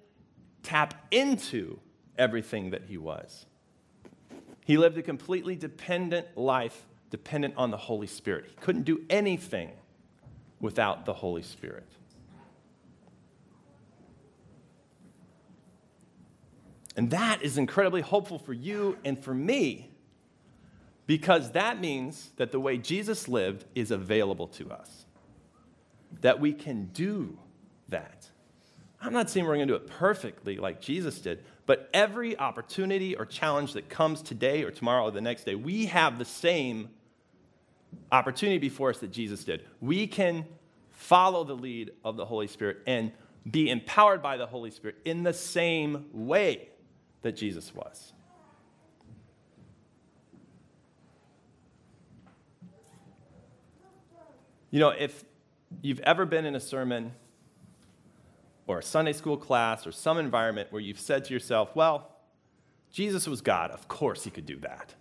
tap 0.64 0.94
into 1.12 1.80
everything 2.18 2.72
that 2.72 2.84
he 2.86 2.98
was. 2.98 3.46
He 4.66 4.78
lived 4.78 4.98
a 4.98 5.02
completely 5.02 5.56
dependent 5.56 6.38
life, 6.38 6.86
dependent 7.10 7.56
on 7.58 7.72
the 7.72 7.78
Holy 7.78 8.08
Spirit. 8.08 8.46
He 8.48 8.56
couldn't 8.62 8.84
do 8.84 9.02
anything 9.10 9.72
without 10.60 11.06
the 11.06 11.14
Holy 11.14 11.42
Spirit. 11.42 11.88
And 16.96 17.12
that 17.12 17.42
is 17.42 17.58
incredibly 17.58 18.02
hopeful 18.02 18.38
for 18.38 18.54
you 18.54 18.98
and 19.04 19.22
for 19.22 19.34
me 19.34 19.90
because 21.06 21.52
that 21.52 21.82
means 21.82 22.32
that 22.38 22.52
the 22.52 22.60
way 22.60 22.78
Jesus 22.78 23.28
lived 23.28 23.66
is 23.76 23.92
available 23.92 24.48
to 24.48 24.72
us 24.72 25.06
that 26.22 26.40
we 26.40 26.54
can 26.54 26.86
do 26.94 27.38
that. 27.90 28.28
I'm 29.02 29.14
not 29.14 29.30
saying 29.30 29.46
we're 29.46 29.56
going 29.56 29.68
to 29.68 29.74
do 29.74 29.84
it 29.84 29.88
perfectly 29.88 30.58
like 30.58 30.80
Jesus 30.80 31.20
did, 31.20 31.44
but 31.66 31.90
every 31.94 32.38
opportunity 32.38 33.16
or 33.16 33.26
challenge 33.26 33.74
that 33.74 33.90
comes 33.90 34.22
today 34.22 34.64
or 34.64 34.72
tomorrow 34.72 35.04
or 35.04 35.12
the 35.12 35.22
next 35.22 35.44
day, 35.44 35.56
we 35.56 35.88
have 35.88 36.18
the 36.18 36.26
same 36.26 36.90
opportunity 38.12 38.58
before 38.58 38.92
us 38.92 39.00
that 39.00 39.12
Jesus 39.12 39.44
did. 39.44 39.64
We 39.82 40.08
can 40.08 40.46
follow 40.92 41.44
the 41.44 41.56
lead 41.56 41.92
of 42.06 42.16
the 42.16 42.26
Holy 42.26 42.48
Spirit 42.48 42.78
and 42.88 43.12
be 43.50 43.70
empowered 43.70 44.22
by 44.22 44.38
the 44.38 44.46
Holy 44.46 44.72
Spirit 44.72 44.98
in 45.04 45.24
the 45.24 45.34
same 45.34 46.06
way 46.14 46.70
that 47.24 47.36
Jesus 47.36 47.74
was. 47.74 48.14
You 54.70 54.80
know, 54.80 54.90
if 54.90 55.24
you've 55.82 56.00
ever 56.00 56.26
been 56.26 56.46
in 56.46 56.56
a 56.56 56.60
sermon 56.60 57.14
or 58.66 58.80
a 58.80 58.84
Sunday 58.84 59.14
school 59.14 59.38
class 59.38 59.86
or 59.86 59.92
some 59.92 60.18
environment 60.18 60.72
where 60.72 60.82
you've 60.82 61.00
said 61.00 61.26
to 61.26 61.34
yourself, 61.34 61.76
well, 61.76 62.10
Jesus 62.92 63.28
was 63.28 63.42
God. 63.42 63.72
Of 63.72 63.88
course 63.88 64.24
he 64.24 64.30
could 64.30 64.46
do 64.46 64.58
that. 64.60 64.96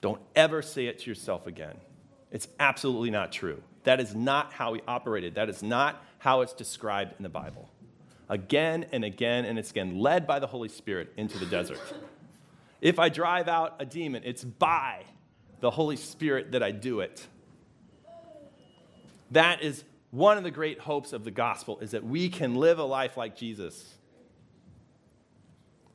Don't 0.00 0.20
ever 0.34 0.62
say 0.62 0.86
it 0.86 1.00
to 1.00 1.10
yourself 1.10 1.46
again. 1.46 1.76
It's 2.30 2.48
absolutely 2.58 3.10
not 3.10 3.32
true. 3.32 3.62
That 3.84 4.00
is 4.00 4.14
not 4.14 4.52
how 4.52 4.74
he 4.74 4.80
operated. 4.86 5.34
That 5.34 5.48
is 5.48 5.62
not 5.62 6.04
how 6.18 6.40
it's 6.40 6.52
described 6.52 7.14
in 7.18 7.22
the 7.22 7.28
Bible. 7.28 7.68
Again 8.32 8.86
and 8.92 9.04
again 9.04 9.44
and 9.44 9.58
again, 9.58 10.00
led 10.00 10.26
by 10.26 10.38
the 10.38 10.46
Holy 10.46 10.70
Spirit 10.70 11.12
into 11.18 11.38
the 11.38 11.46
desert. 11.46 11.78
If 12.80 12.98
I 12.98 13.10
drive 13.10 13.46
out 13.46 13.76
a 13.78 13.84
demon, 13.84 14.22
it's 14.24 14.42
by 14.42 15.04
the 15.60 15.70
Holy 15.70 15.94
Spirit 15.94 16.50
that 16.50 16.64
I 16.64 16.72
do 16.72 16.98
it. 16.98 17.24
That 19.30 19.62
is 19.62 19.84
one 20.10 20.36
of 20.36 20.42
the 20.42 20.50
great 20.50 20.80
hopes 20.80 21.12
of 21.12 21.22
the 21.22 21.30
gospel 21.30 21.78
is 21.78 21.92
that 21.92 22.04
we 22.04 22.28
can 22.28 22.56
live 22.56 22.80
a 22.80 22.84
life 22.84 23.16
like 23.16 23.36
Jesus, 23.36 23.94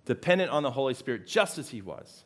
dependent 0.06 0.50
on 0.50 0.63
the 0.63 0.72
Holy 0.72 0.94
Spirit 0.94 1.27
just 1.27 1.58
as 1.58 1.67
he 1.67 1.82
was. 1.82 2.24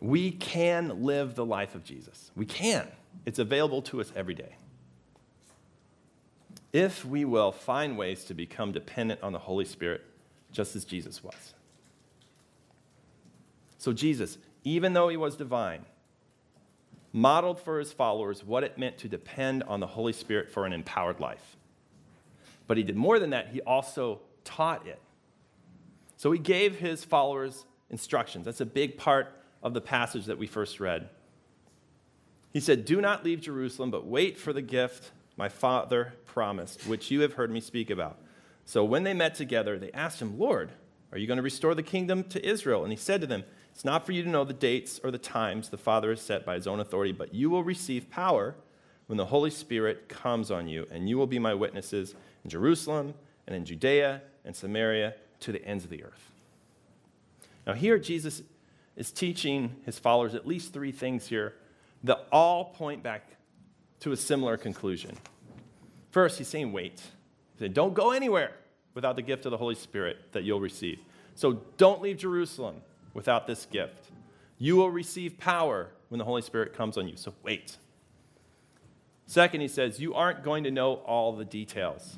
We 0.00 0.30
can 0.30 1.04
live 1.04 1.34
the 1.34 1.44
life 1.44 1.74
of 1.74 1.84
Jesus. 1.84 2.30
We 2.34 2.46
can. 2.46 2.88
It's 3.26 3.38
available 3.38 3.82
to 3.82 4.00
us 4.00 4.10
every 4.16 4.34
day. 4.34 4.56
If 6.76 7.06
we 7.06 7.24
will 7.24 7.52
find 7.52 7.96
ways 7.96 8.24
to 8.24 8.34
become 8.34 8.70
dependent 8.70 9.22
on 9.22 9.32
the 9.32 9.38
Holy 9.38 9.64
Spirit, 9.64 10.02
just 10.52 10.76
as 10.76 10.84
Jesus 10.84 11.24
was. 11.24 11.54
So, 13.78 13.94
Jesus, 13.94 14.36
even 14.62 14.92
though 14.92 15.08
he 15.08 15.16
was 15.16 15.36
divine, 15.36 15.86
modeled 17.14 17.58
for 17.58 17.78
his 17.78 17.94
followers 17.94 18.44
what 18.44 18.62
it 18.62 18.76
meant 18.76 18.98
to 18.98 19.08
depend 19.08 19.62
on 19.62 19.80
the 19.80 19.86
Holy 19.86 20.12
Spirit 20.12 20.50
for 20.50 20.66
an 20.66 20.74
empowered 20.74 21.18
life. 21.18 21.56
But 22.66 22.76
he 22.76 22.82
did 22.82 22.94
more 22.94 23.18
than 23.18 23.30
that, 23.30 23.48
he 23.48 23.62
also 23.62 24.20
taught 24.44 24.86
it. 24.86 25.00
So 26.18 26.30
he 26.30 26.38
gave 26.38 26.76
his 26.76 27.04
followers 27.04 27.64
instructions. 27.88 28.44
That's 28.44 28.60
a 28.60 28.66
big 28.66 28.98
part 28.98 29.34
of 29.62 29.72
the 29.72 29.80
passage 29.80 30.26
that 30.26 30.36
we 30.36 30.46
first 30.46 30.78
read. 30.78 31.08
He 32.52 32.60
said, 32.60 32.84
Do 32.84 33.00
not 33.00 33.24
leave 33.24 33.40
Jerusalem, 33.40 33.90
but 33.90 34.06
wait 34.06 34.36
for 34.36 34.52
the 34.52 34.60
gift 34.60 35.12
my 35.36 35.48
father 35.48 36.14
promised, 36.24 36.86
which 36.86 37.10
you 37.10 37.20
have 37.20 37.34
heard 37.34 37.50
me 37.50 37.60
speak 37.60 37.90
about. 37.90 38.18
So 38.64 38.84
when 38.84 39.04
they 39.04 39.14
met 39.14 39.34
together, 39.34 39.78
they 39.78 39.92
asked 39.92 40.20
him, 40.20 40.38
Lord, 40.38 40.70
are 41.12 41.18
you 41.18 41.26
going 41.26 41.36
to 41.36 41.42
restore 41.42 41.74
the 41.74 41.82
kingdom 41.82 42.24
to 42.24 42.44
Israel? 42.44 42.82
And 42.82 42.92
he 42.92 42.96
said 42.96 43.20
to 43.20 43.26
them, 43.26 43.44
it's 43.72 43.84
not 43.84 44.06
for 44.06 44.12
you 44.12 44.22
to 44.22 44.28
know 44.28 44.44
the 44.44 44.54
dates 44.54 44.98
or 45.04 45.10
the 45.10 45.18
times 45.18 45.68
the 45.68 45.76
Father 45.76 46.10
has 46.10 46.22
set 46.22 46.46
by 46.46 46.54
his 46.54 46.66
own 46.66 46.80
authority, 46.80 47.12
but 47.12 47.34
you 47.34 47.50
will 47.50 47.62
receive 47.62 48.10
power 48.10 48.54
when 49.06 49.18
the 49.18 49.26
Holy 49.26 49.50
Spirit 49.50 50.08
comes 50.08 50.50
on 50.50 50.66
you, 50.66 50.86
and 50.90 51.08
you 51.08 51.18
will 51.18 51.26
be 51.26 51.38
my 51.38 51.54
witnesses 51.54 52.14
in 52.42 52.50
Jerusalem 52.50 53.14
and 53.46 53.54
in 53.54 53.64
Judea 53.64 54.22
and 54.44 54.56
Samaria 54.56 55.14
to 55.40 55.52
the 55.52 55.64
ends 55.64 55.84
of 55.84 55.90
the 55.90 56.02
earth. 56.02 56.32
Now, 57.66 57.74
here 57.74 57.98
Jesus 57.98 58.42
is 58.96 59.12
teaching 59.12 59.76
his 59.84 59.98
followers 59.98 60.34
at 60.34 60.46
least 60.46 60.72
three 60.72 60.90
things 60.90 61.28
here 61.28 61.54
that 62.02 62.26
all 62.32 62.64
point 62.64 63.02
back 63.02 63.35
to 64.06 64.12
a 64.12 64.16
similar 64.16 64.56
conclusion. 64.56 65.16
First, 66.12 66.38
he's 66.38 66.46
saying, 66.46 66.70
wait. 66.70 67.00
He 67.00 67.58
said, 67.58 67.74
don't 67.74 67.92
go 67.92 68.12
anywhere 68.12 68.52
without 68.94 69.16
the 69.16 69.22
gift 69.22 69.46
of 69.46 69.50
the 69.50 69.56
Holy 69.56 69.74
Spirit 69.74 70.18
that 70.30 70.44
you'll 70.44 70.60
receive. 70.60 71.00
So 71.34 71.54
don't 71.76 72.00
leave 72.00 72.16
Jerusalem 72.16 72.82
without 73.14 73.48
this 73.48 73.66
gift. 73.66 74.12
You 74.58 74.76
will 74.76 74.92
receive 74.92 75.38
power 75.38 75.88
when 76.08 76.20
the 76.20 76.24
Holy 76.24 76.42
Spirit 76.42 76.72
comes 76.72 76.96
on 76.96 77.08
you. 77.08 77.16
So 77.16 77.34
wait. 77.42 77.78
Second, 79.26 79.60
he 79.60 79.66
says, 79.66 79.98
you 79.98 80.14
aren't 80.14 80.44
going 80.44 80.62
to 80.62 80.70
know 80.70 80.94
all 81.04 81.32
the 81.32 81.44
details. 81.44 82.16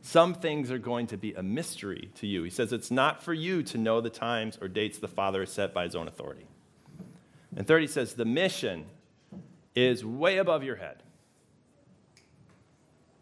Some 0.00 0.32
things 0.32 0.70
are 0.70 0.78
going 0.78 1.08
to 1.08 1.16
be 1.16 1.34
a 1.34 1.42
mystery 1.42 2.12
to 2.14 2.28
you. 2.28 2.44
He 2.44 2.50
says 2.50 2.72
it's 2.72 2.92
not 2.92 3.20
for 3.20 3.34
you 3.34 3.64
to 3.64 3.78
know 3.78 4.00
the 4.00 4.10
times 4.10 4.56
or 4.62 4.68
dates 4.68 4.98
the 4.98 5.08
Father 5.08 5.40
has 5.40 5.50
set 5.50 5.74
by 5.74 5.82
his 5.82 5.96
own 5.96 6.06
authority. 6.06 6.46
And 7.56 7.66
third, 7.66 7.82
he 7.82 7.88
says 7.88 8.14
the 8.14 8.24
mission 8.24 8.84
is 9.74 10.04
way 10.04 10.38
above 10.38 10.62
your 10.64 10.76
head. 10.76 11.02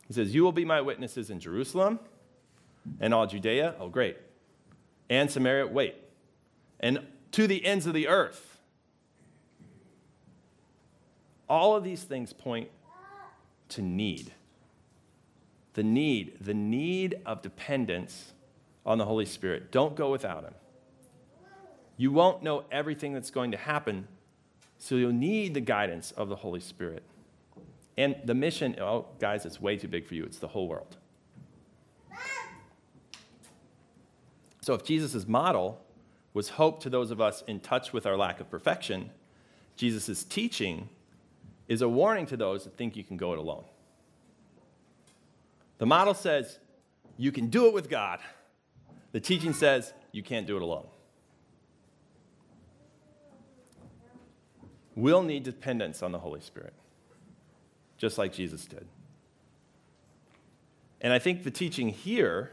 He 0.06 0.14
says, 0.14 0.34
You 0.34 0.44
will 0.44 0.52
be 0.52 0.64
my 0.64 0.80
witnesses 0.80 1.30
in 1.30 1.40
Jerusalem 1.40 1.98
and 3.00 3.12
all 3.12 3.26
Judea. 3.26 3.74
Oh, 3.80 3.88
great. 3.88 4.16
And 5.10 5.30
Samaria, 5.30 5.66
wait. 5.66 5.96
And 6.80 7.06
to 7.32 7.46
the 7.46 7.64
ends 7.64 7.86
of 7.86 7.94
the 7.94 8.08
earth. 8.08 8.58
All 11.48 11.76
of 11.76 11.84
these 11.84 12.02
things 12.02 12.32
point 12.32 12.70
to 13.68 13.82
need 13.82 14.32
the 15.76 15.82
need, 15.82 16.38
the 16.40 16.54
need 16.54 17.20
of 17.26 17.42
dependence 17.42 18.32
on 18.86 18.96
the 18.96 19.04
Holy 19.04 19.26
Spirit. 19.26 19.70
Don't 19.70 19.94
go 19.94 20.10
without 20.10 20.42
Him. 20.42 20.54
You 21.98 22.10
won't 22.10 22.42
know 22.42 22.64
everything 22.72 23.12
that's 23.12 23.30
going 23.30 23.50
to 23.52 23.58
happen, 23.58 24.08
so 24.78 24.96
you'll 24.96 25.12
need 25.12 25.54
the 25.54 25.60
guidance 25.60 26.12
of 26.12 26.28
the 26.28 26.36
Holy 26.36 26.60
Spirit. 26.60 27.02
And 27.96 28.16
the 28.24 28.34
mission, 28.34 28.76
oh, 28.80 29.06
guys, 29.18 29.46
it's 29.46 29.60
way 29.60 29.76
too 29.76 29.88
big 29.88 30.06
for 30.06 30.14
you. 30.14 30.24
It's 30.24 30.38
the 30.38 30.48
whole 30.48 30.68
world. 30.68 30.96
So 34.60 34.74
if 34.74 34.84
Jesus' 34.84 35.26
model 35.26 35.80
was 36.34 36.50
hope 36.50 36.82
to 36.82 36.90
those 36.90 37.10
of 37.10 37.20
us 37.20 37.42
in 37.46 37.60
touch 37.60 37.92
with 37.92 38.04
our 38.04 38.16
lack 38.16 38.40
of 38.40 38.50
perfection, 38.50 39.10
Jesus' 39.76 40.24
teaching 40.24 40.88
is 41.68 41.82
a 41.82 41.88
warning 41.88 42.26
to 42.26 42.36
those 42.36 42.64
that 42.64 42.76
think 42.76 42.96
you 42.96 43.04
can 43.04 43.16
go 43.16 43.32
it 43.32 43.38
alone. 43.38 43.64
The 45.78 45.86
model 45.86 46.14
says 46.14 46.58
you 47.16 47.32
can 47.32 47.48
do 47.48 47.66
it 47.66 47.74
with 47.74 47.88
God. 47.88 48.18
The 49.12 49.20
teaching 49.20 49.52
says 49.52 49.92
you 50.12 50.22
can't 50.22 50.46
do 50.46 50.56
it 50.56 50.62
alone. 50.62 50.86
We'll 54.96 55.22
need 55.22 55.44
dependence 55.44 56.02
on 56.02 56.10
the 56.10 56.18
Holy 56.18 56.40
Spirit, 56.40 56.72
just 57.98 58.16
like 58.18 58.32
Jesus 58.32 58.64
did. 58.64 58.86
And 61.02 61.12
I 61.12 61.18
think 61.18 61.44
the 61.44 61.50
teaching 61.50 61.90
here, 61.90 62.52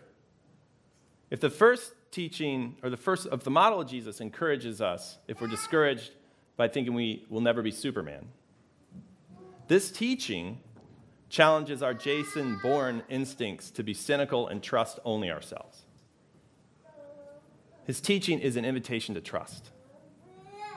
if 1.31 1.39
the 1.39 1.49
first 1.49 1.93
teaching 2.11 2.75
or 2.83 2.89
the 2.89 2.97
first 2.97 3.25
of 3.27 3.45
the 3.45 3.49
model 3.49 3.81
of 3.81 3.89
Jesus 3.89 4.19
encourages 4.19 4.81
us, 4.81 5.17
if 5.27 5.39
we're 5.39 5.47
discouraged 5.47 6.11
by 6.57 6.67
thinking 6.67 6.93
we 6.93 7.25
will 7.29 7.41
never 7.41 7.61
be 7.61 7.71
Superman, 7.71 8.27
this 9.69 9.89
teaching 9.89 10.59
challenges 11.29 11.81
our 11.81 11.93
Jason 11.93 12.59
Bourne 12.61 13.01
instincts 13.09 13.71
to 13.71 13.83
be 13.83 13.93
cynical 13.93 14.47
and 14.47 14.61
trust 14.61 14.99
only 15.05 15.31
ourselves. 15.31 15.83
His 17.85 17.99
teaching 17.99 18.39
is 18.39 18.55
an 18.55 18.65
invitation 18.65 19.15
to 19.15 19.21
trust. 19.21 19.71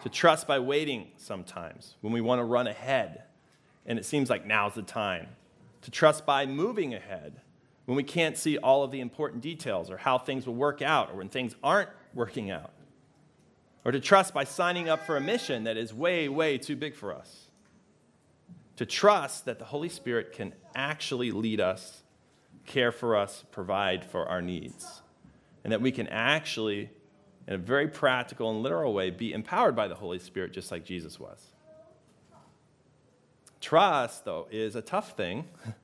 To 0.06 0.12
trust 0.12 0.46
by 0.46 0.60
waiting 0.60 1.08
sometimes 1.16 1.96
when 2.00 2.12
we 2.12 2.20
want 2.20 2.38
to 2.38 2.44
run 2.44 2.68
ahead 2.68 3.24
and 3.86 3.98
it 3.98 4.04
seems 4.04 4.30
like 4.30 4.46
now's 4.46 4.74
the 4.74 4.82
time. 4.82 5.26
To 5.82 5.90
trust 5.90 6.24
by 6.24 6.46
moving 6.46 6.94
ahead 6.94 7.40
when 7.86 7.96
we 7.96 8.04
can't 8.04 8.38
see 8.38 8.56
all 8.56 8.84
of 8.84 8.92
the 8.92 9.00
important 9.00 9.42
details 9.42 9.90
or 9.90 9.96
how 9.96 10.16
things 10.16 10.46
will 10.46 10.54
work 10.54 10.80
out 10.80 11.10
or 11.10 11.16
when 11.16 11.28
things 11.28 11.56
aren't 11.60 11.88
working 12.14 12.52
out. 12.52 12.70
Or 13.84 13.90
to 13.90 13.98
trust 13.98 14.32
by 14.32 14.44
signing 14.44 14.88
up 14.88 15.04
for 15.04 15.16
a 15.16 15.20
mission 15.20 15.64
that 15.64 15.76
is 15.76 15.92
way, 15.92 16.28
way 16.28 16.56
too 16.56 16.76
big 16.76 16.94
for 16.94 17.12
us 17.12 17.50
to 18.76 18.86
trust 18.86 19.46
that 19.46 19.58
the 19.58 19.64
Holy 19.64 19.88
Spirit 19.88 20.32
can 20.32 20.52
actually 20.76 21.32
lead 21.32 21.60
us, 21.60 22.04
care 22.64 22.92
for 22.92 23.16
us, 23.16 23.42
provide 23.50 24.04
for 24.04 24.28
our 24.28 24.40
needs, 24.40 25.02
and 25.64 25.72
that 25.72 25.80
we 25.80 25.90
can 25.90 26.06
actually, 26.06 26.90
in 27.46 27.54
a 27.54 27.58
very 27.58 27.88
practical 27.88 28.50
and 28.50 28.62
literal 28.62 28.92
way, 28.92 29.10
be 29.10 29.32
empowered 29.32 29.76
by 29.76 29.88
the 29.88 29.94
Holy 29.94 30.18
Spirit 30.18 30.52
just 30.52 30.70
like 30.70 30.84
Jesus 30.84 31.20
was. 31.20 31.52
Trust, 33.60 34.24
though, 34.24 34.46
is 34.50 34.76
a 34.76 34.82
tough 34.82 35.16
thing 35.16 35.46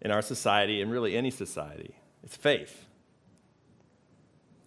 in 0.00 0.10
our 0.10 0.22
society 0.22 0.80
and 0.80 0.90
really 0.90 1.16
any 1.16 1.30
society. 1.30 1.94
It's 2.22 2.36
faith. 2.36 2.86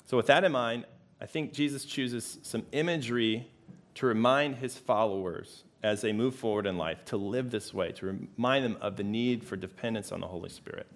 So, 0.06 0.18
with 0.18 0.28
that 0.28 0.44
in 0.44 0.52
mind, 0.52 0.86
I 1.22 1.26
think 1.26 1.54
Jesus 1.54 1.86
chooses 1.86 2.40
some 2.44 2.66
imagery 2.72 3.48
to 3.96 4.06
remind 4.06 4.58
his 4.58 4.78
followers 4.78 5.64
as 5.82 6.02
they 6.02 6.14
move 6.14 6.36
forward 6.36 6.66
in 6.66 6.78
life 6.78 7.04
to 7.06 7.18
live 7.18 7.52
this 7.52 7.74
way, 7.74 7.92
to 7.94 8.18
remind 8.36 8.66
them 8.66 8.78
of 8.82 8.96
the 8.96 9.04
need 9.04 9.44
for 9.44 9.56
dependence 9.56 10.12
on 10.12 10.22
the 10.22 10.28
Holy 10.28 10.50
Spirit. 10.50 10.88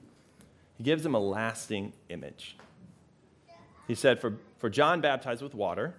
He 0.78 0.84
gives 0.84 1.04
them 1.04 1.16
a 1.16 1.20
lasting 1.20 1.94
image. 2.10 2.58
He 3.88 3.95
said, 3.95 4.19
For, 4.19 4.38
for 4.58 4.69
John 4.69 5.02
baptized 5.02 5.41
with 5.41 5.56
water, 5.56 5.95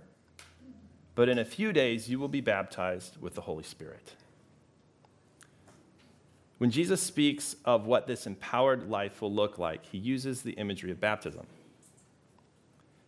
but 1.14 1.28
in 1.28 1.38
a 1.38 1.44
few 1.44 1.72
days 1.72 2.08
you 2.08 2.18
will 2.18 2.28
be 2.28 2.40
baptized 2.40 3.20
with 3.20 3.34
the 3.34 3.40
Holy 3.40 3.64
Spirit. 3.64 4.14
When 6.58 6.70
Jesus 6.70 7.00
speaks 7.00 7.56
of 7.64 7.86
what 7.86 8.06
this 8.06 8.26
empowered 8.26 8.90
life 8.90 9.22
will 9.22 9.32
look 9.32 9.58
like, 9.58 9.86
he 9.86 9.98
uses 9.98 10.42
the 10.42 10.52
imagery 10.52 10.90
of 10.90 11.00
baptism. 11.00 11.46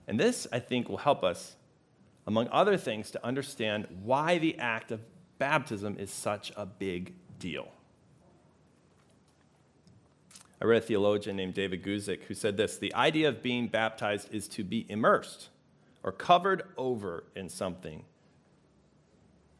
And 0.06 0.18
this, 0.18 0.46
I 0.52 0.60
think, 0.60 0.88
will 0.88 0.98
help 0.98 1.22
us, 1.22 1.56
among 2.26 2.48
other 2.50 2.76
things, 2.76 3.10
to 3.10 3.24
understand 3.24 3.86
why 4.02 4.38
the 4.38 4.58
act 4.58 4.92
of 4.92 5.04
baptism 5.38 5.96
is 5.98 6.10
such 6.10 6.52
a 6.56 6.64
big 6.64 7.12
deal. 7.38 7.72
I 10.60 10.66
read 10.66 10.82
a 10.82 10.86
theologian 10.86 11.36
named 11.36 11.54
David 11.54 11.82
Guzik 11.82 12.24
who 12.24 12.34
said 12.34 12.56
this 12.56 12.76
The 12.76 12.94
idea 12.94 13.28
of 13.28 13.42
being 13.42 13.68
baptized 13.68 14.32
is 14.32 14.46
to 14.48 14.64
be 14.64 14.86
immersed 14.88 15.48
or 16.02 16.12
covered 16.12 16.62
over 16.76 17.24
in 17.34 17.48
something. 17.48 18.04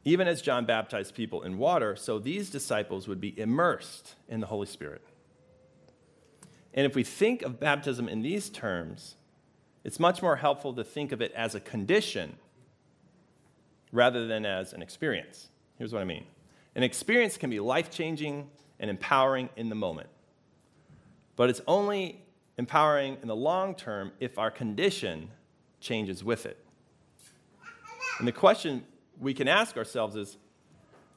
Even 0.04 0.26
as 0.26 0.40
John 0.40 0.64
baptized 0.64 1.14
people 1.14 1.42
in 1.42 1.58
water, 1.58 1.94
so 1.94 2.18
these 2.18 2.48
disciples 2.48 3.06
would 3.06 3.20
be 3.20 3.38
immersed 3.38 4.14
in 4.28 4.40
the 4.40 4.46
Holy 4.46 4.66
Spirit. 4.66 5.02
And 6.72 6.86
if 6.86 6.94
we 6.94 7.04
think 7.04 7.42
of 7.42 7.60
baptism 7.60 8.08
in 8.08 8.22
these 8.22 8.48
terms, 8.48 9.16
it's 9.84 10.00
much 10.00 10.22
more 10.22 10.36
helpful 10.36 10.72
to 10.74 10.84
think 10.84 11.12
of 11.12 11.20
it 11.20 11.32
as 11.32 11.54
a 11.54 11.60
condition 11.60 12.36
rather 13.92 14.26
than 14.26 14.46
as 14.46 14.72
an 14.72 14.82
experience. 14.82 15.48
Here's 15.78 15.92
what 15.92 16.02
I 16.02 16.04
mean 16.04 16.24
an 16.74 16.82
experience 16.82 17.36
can 17.36 17.50
be 17.50 17.60
life 17.60 17.90
changing 17.90 18.48
and 18.78 18.88
empowering 18.88 19.48
in 19.56 19.68
the 19.68 19.74
moment, 19.74 20.08
but 21.40 21.48
it's 21.48 21.62
only 21.66 22.20
empowering 22.58 23.16
in 23.22 23.28
the 23.28 23.34
long 23.34 23.74
term 23.74 24.12
if 24.20 24.36
our 24.36 24.50
condition 24.50 25.30
changes 25.80 26.22
with 26.22 26.44
it. 26.44 26.62
And 28.18 28.28
the 28.28 28.32
question 28.32 28.84
we 29.18 29.32
can 29.32 29.48
ask 29.48 29.78
ourselves 29.78 30.16
is 30.16 30.36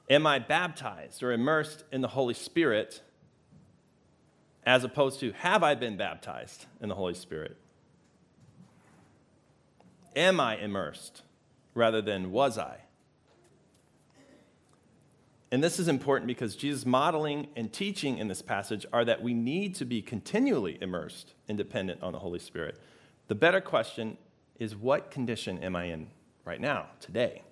Am 0.09 0.25
I 0.25 0.39
baptized 0.39 1.23
or 1.23 1.33
immersed 1.33 1.83
in 1.91 1.99
the 1.99 2.07
Holy 2.07 2.33
Spirit 2.33 3.01
as 4.65 4.85
opposed 4.85 5.19
to 5.19 5.33
have 5.33 5.61
I 5.61 5.75
been 5.75 5.97
baptized 5.97 6.67
in 6.79 6.87
the 6.87 6.95
Holy 6.95 7.15
Spirit? 7.15 7.57
Am 10.15 10.39
I 10.39 10.55
immersed 10.55 11.23
rather 11.73 12.01
than 12.01 12.31
was 12.31 12.57
I? 12.57 12.77
And 15.53 15.63
this 15.63 15.77
is 15.77 15.87
important 15.87 16.25
because 16.25 16.55
Jesus' 16.55 16.83
modeling 16.83 17.45
and 17.55 17.71
teaching 17.71 18.17
in 18.17 18.27
this 18.27 18.41
passage 18.41 18.87
are 18.91 19.05
that 19.05 19.21
we 19.21 19.35
need 19.35 19.75
to 19.75 19.85
be 19.85 20.01
continually 20.01 20.79
immersed 20.81 21.35
and 21.47 21.55
dependent 21.55 22.01
on 22.01 22.11
the 22.11 22.17
Holy 22.17 22.39
Spirit. 22.39 22.79
The 23.27 23.35
better 23.35 23.61
question 23.61 24.17
is 24.57 24.75
what 24.75 25.11
condition 25.11 25.59
am 25.59 25.75
I 25.75 25.83
in 25.83 26.07
right 26.43 26.59
now, 26.59 26.87
today? 26.99 27.43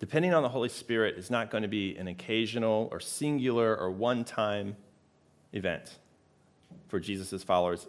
Depending 0.00 0.34
on 0.34 0.42
the 0.42 0.48
Holy 0.48 0.68
Spirit 0.68 1.16
is 1.16 1.30
not 1.30 1.48
going 1.48 1.62
to 1.62 1.68
be 1.68 1.94
an 1.94 2.08
occasional 2.08 2.88
or 2.90 2.98
singular 2.98 3.76
or 3.76 3.88
one 3.88 4.24
time 4.24 4.76
event 5.52 5.96
for 6.88 6.98
Jesus' 6.98 7.44
followers 7.44 7.86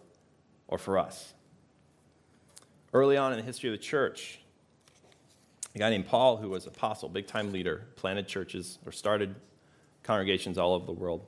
or 0.67 0.77
for 0.77 0.99
us. 0.99 1.33
Early 2.93 3.17
on 3.17 3.33
in 3.33 3.39
the 3.39 3.43
history 3.43 3.67
of 3.67 3.73
the 3.73 3.83
church, 3.83 4.40
a 5.73 5.79
guy 5.79 5.89
named 5.89 6.07
Paul, 6.07 6.37
who 6.37 6.49
was 6.49 6.67
apostle, 6.67 7.09
big 7.09 7.27
time 7.27 7.51
leader, 7.51 7.87
planted 7.95 8.27
churches 8.27 8.79
or 8.85 8.91
started 8.91 9.35
congregations 10.03 10.57
all 10.57 10.73
over 10.73 10.85
the 10.85 10.91
world, 10.91 11.25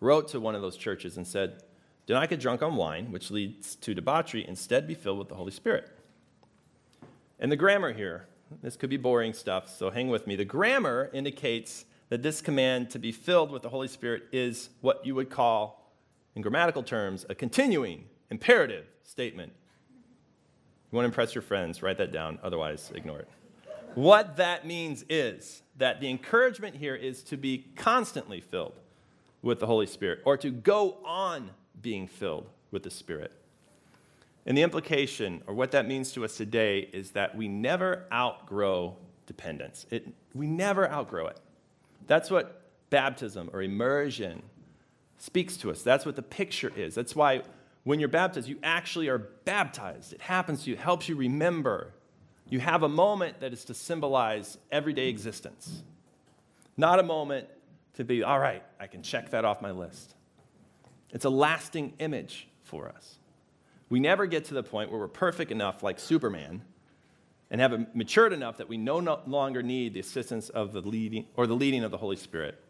wrote 0.00 0.28
to 0.28 0.40
one 0.40 0.54
of 0.54 0.62
those 0.62 0.76
churches 0.76 1.16
and 1.16 1.26
said, 1.26 1.62
Do 2.06 2.14
not 2.14 2.28
get 2.28 2.40
drunk 2.40 2.62
on 2.62 2.76
wine, 2.76 3.10
which 3.10 3.30
leads 3.30 3.76
to 3.76 3.94
debauchery. 3.94 4.46
Instead, 4.46 4.86
be 4.86 4.94
filled 4.94 5.18
with 5.18 5.28
the 5.28 5.34
Holy 5.34 5.52
Spirit. 5.52 5.88
And 7.40 7.50
the 7.50 7.56
grammar 7.56 7.92
here, 7.92 8.26
this 8.62 8.76
could 8.76 8.90
be 8.90 8.96
boring 8.96 9.32
stuff, 9.32 9.68
so 9.68 9.90
hang 9.90 10.08
with 10.08 10.26
me. 10.26 10.36
The 10.36 10.44
grammar 10.44 11.10
indicates 11.12 11.84
that 12.08 12.22
this 12.22 12.40
command 12.40 12.90
to 12.90 12.98
be 12.98 13.12
filled 13.12 13.50
with 13.50 13.62
the 13.62 13.68
Holy 13.68 13.88
Spirit 13.88 14.24
is 14.32 14.70
what 14.80 15.04
you 15.04 15.14
would 15.14 15.30
call, 15.30 15.92
in 16.34 16.42
grammatical 16.42 16.82
terms, 16.82 17.26
a 17.28 17.34
continuing, 17.34 18.04
imperative 18.30 18.86
statement. 19.02 19.52
You 20.90 20.96
want 20.96 21.04
to 21.04 21.08
impress 21.08 21.34
your 21.34 21.42
friends, 21.42 21.82
write 21.82 21.98
that 21.98 22.12
down, 22.12 22.38
otherwise, 22.42 22.90
ignore 22.94 23.20
it. 23.20 23.28
What 23.98 24.36
that 24.36 24.64
means 24.64 25.04
is 25.08 25.64
that 25.76 26.00
the 26.00 26.08
encouragement 26.08 26.76
here 26.76 26.94
is 26.94 27.24
to 27.24 27.36
be 27.36 27.64
constantly 27.74 28.40
filled 28.40 28.78
with 29.42 29.58
the 29.58 29.66
Holy 29.66 29.86
Spirit 29.86 30.20
or 30.24 30.36
to 30.36 30.52
go 30.52 30.98
on 31.04 31.50
being 31.82 32.06
filled 32.06 32.46
with 32.70 32.84
the 32.84 32.92
Spirit. 32.92 33.32
And 34.46 34.56
the 34.56 34.62
implication, 34.62 35.42
or 35.48 35.54
what 35.54 35.72
that 35.72 35.88
means 35.88 36.12
to 36.12 36.24
us 36.24 36.36
today, 36.36 36.88
is 36.92 37.10
that 37.10 37.36
we 37.36 37.48
never 37.48 38.04
outgrow 38.12 38.94
dependence. 39.26 39.84
It, 39.90 40.06
we 40.32 40.46
never 40.46 40.88
outgrow 40.88 41.26
it. 41.26 41.40
That's 42.06 42.30
what 42.30 42.70
baptism 42.90 43.50
or 43.52 43.62
immersion 43.62 44.44
speaks 45.16 45.56
to 45.56 45.72
us. 45.72 45.82
That's 45.82 46.06
what 46.06 46.14
the 46.14 46.22
picture 46.22 46.72
is. 46.76 46.94
That's 46.94 47.16
why 47.16 47.42
when 47.82 47.98
you're 47.98 48.08
baptized, 48.08 48.46
you 48.46 48.60
actually 48.62 49.08
are 49.08 49.18
baptized. 49.18 50.12
It 50.12 50.20
happens 50.20 50.62
to 50.62 50.70
you, 50.70 50.76
it 50.76 50.82
helps 50.82 51.08
you 51.08 51.16
remember. 51.16 51.94
You 52.48 52.60
have 52.60 52.82
a 52.82 52.88
moment 52.88 53.40
that 53.40 53.52
is 53.52 53.64
to 53.66 53.74
symbolize 53.74 54.56
everyday 54.70 55.08
existence, 55.08 55.82
not 56.76 56.98
a 56.98 57.02
moment 57.02 57.48
to 57.94 58.04
be, 58.04 58.22
all 58.22 58.38
right, 58.38 58.62
I 58.80 58.86
can 58.86 59.02
check 59.02 59.30
that 59.30 59.44
off 59.44 59.60
my 59.60 59.70
list. 59.70 60.14
It's 61.10 61.24
a 61.24 61.30
lasting 61.30 61.94
image 61.98 62.48
for 62.62 62.88
us. 62.88 63.18
We 63.90 64.00
never 64.00 64.26
get 64.26 64.46
to 64.46 64.54
the 64.54 64.62
point 64.62 64.90
where 64.90 65.00
we're 65.00 65.08
perfect 65.08 65.50
enough, 65.50 65.82
like 65.82 65.98
Superman, 65.98 66.62
and 67.50 67.60
have 67.60 67.94
matured 67.94 68.32
enough 68.32 68.58
that 68.58 68.68
we 68.68 68.76
no 68.76 68.98
longer 69.26 69.62
need 69.62 69.94
the 69.94 70.00
assistance 70.00 70.48
of 70.50 70.72
the 70.72 70.82
leading 70.82 71.26
or 71.34 71.46
the 71.46 71.56
leading 71.56 71.84
of 71.84 71.90
the 71.90 71.96
Holy 71.96 72.16
Spirit. 72.16 72.62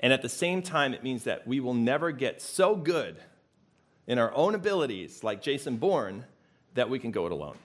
And 0.00 0.12
at 0.12 0.22
the 0.22 0.28
same 0.28 0.62
time, 0.62 0.94
it 0.94 1.02
means 1.02 1.24
that 1.24 1.46
we 1.46 1.60
will 1.60 1.74
never 1.74 2.10
get 2.10 2.42
so 2.42 2.74
good 2.74 3.16
in 4.06 4.18
our 4.18 4.34
own 4.34 4.54
abilities, 4.54 5.22
like 5.22 5.40
Jason 5.40 5.76
Bourne, 5.76 6.24
that 6.74 6.90
we 6.90 6.98
can 6.98 7.10
go 7.10 7.26
it 7.26 7.32
alone. 7.32 7.56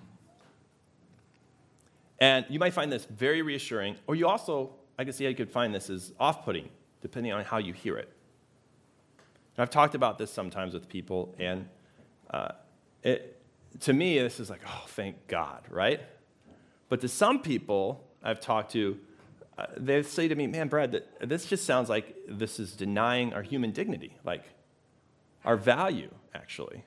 And 2.19 2.45
you 2.49 2.59
might 2.59 2.73
find 2.73 2.91
this 2.91 3.05
very 3.05 3.41
reassuring, 3.41 3.95
or 4.07 4.15
you 4.15 4.27
also, 4.27 4.71
I 4.97 5.03
can 5.03 5.13
see 5.13 5.23
how 5.23 5.29
you 5.29 5.35
could 5.35 5.51
find 5.51 5.73
this 5.73 5.89
as 5.89 6.13
off 6.19 6.43
putting, 6.43 6.69
depending 7.01 7.31
on 7.31 7.43
how 7.45 7.57
you 7.57 7.73
hear 7.73 7.97
it. 7.97 8.09
And 9.55 9.63
I've 9.63 9.69
talked 9.69 9.95
about 9.95 10.17
this 10.17 10.31
sometimes 10.31 10.73
with 10.73 10.89
people, 10.89 11.33
and 11.39 11.67
uh, 12.29 12.49
it, 13.03 13.41
to 13.81 13.93
me, 13.93 14.19
this 14.19 14.39
is 14.39 14.49
like, 14.49 14.61
oh, 14.67 14.83
thank 14.87 15.27
God, 15.27 15.63
right? 15.69 16.01
But 16.89 17.01
to 17.01 17.07
some 17.07 17.41
people 17.41 18.05
I've 18.23 18.41
talked 18.41 18.71
to, 18.73 18.97
uh, 19.57 19.67
they 19.77 20.03
say 20.03 20.27
to 20.27 20.35
me, 20.35 20.47
man, 20.47 20.67
Brad, 20.67 20.91
that, 20.91 21.29
this 21.29 21.45
just 21.45 21.65
sounds 21.65 21.89
like 21.89 22.15
this 22.27 22.59
is 22.59 22.73
denying 22.73 23.33
our 23.33 23.43
human 23.43 23.71
dignity, 23.71 24.15
like 24.23 24.43
our 25.45 25.55
value, 25.55 26.09
actually. 26.33 26.83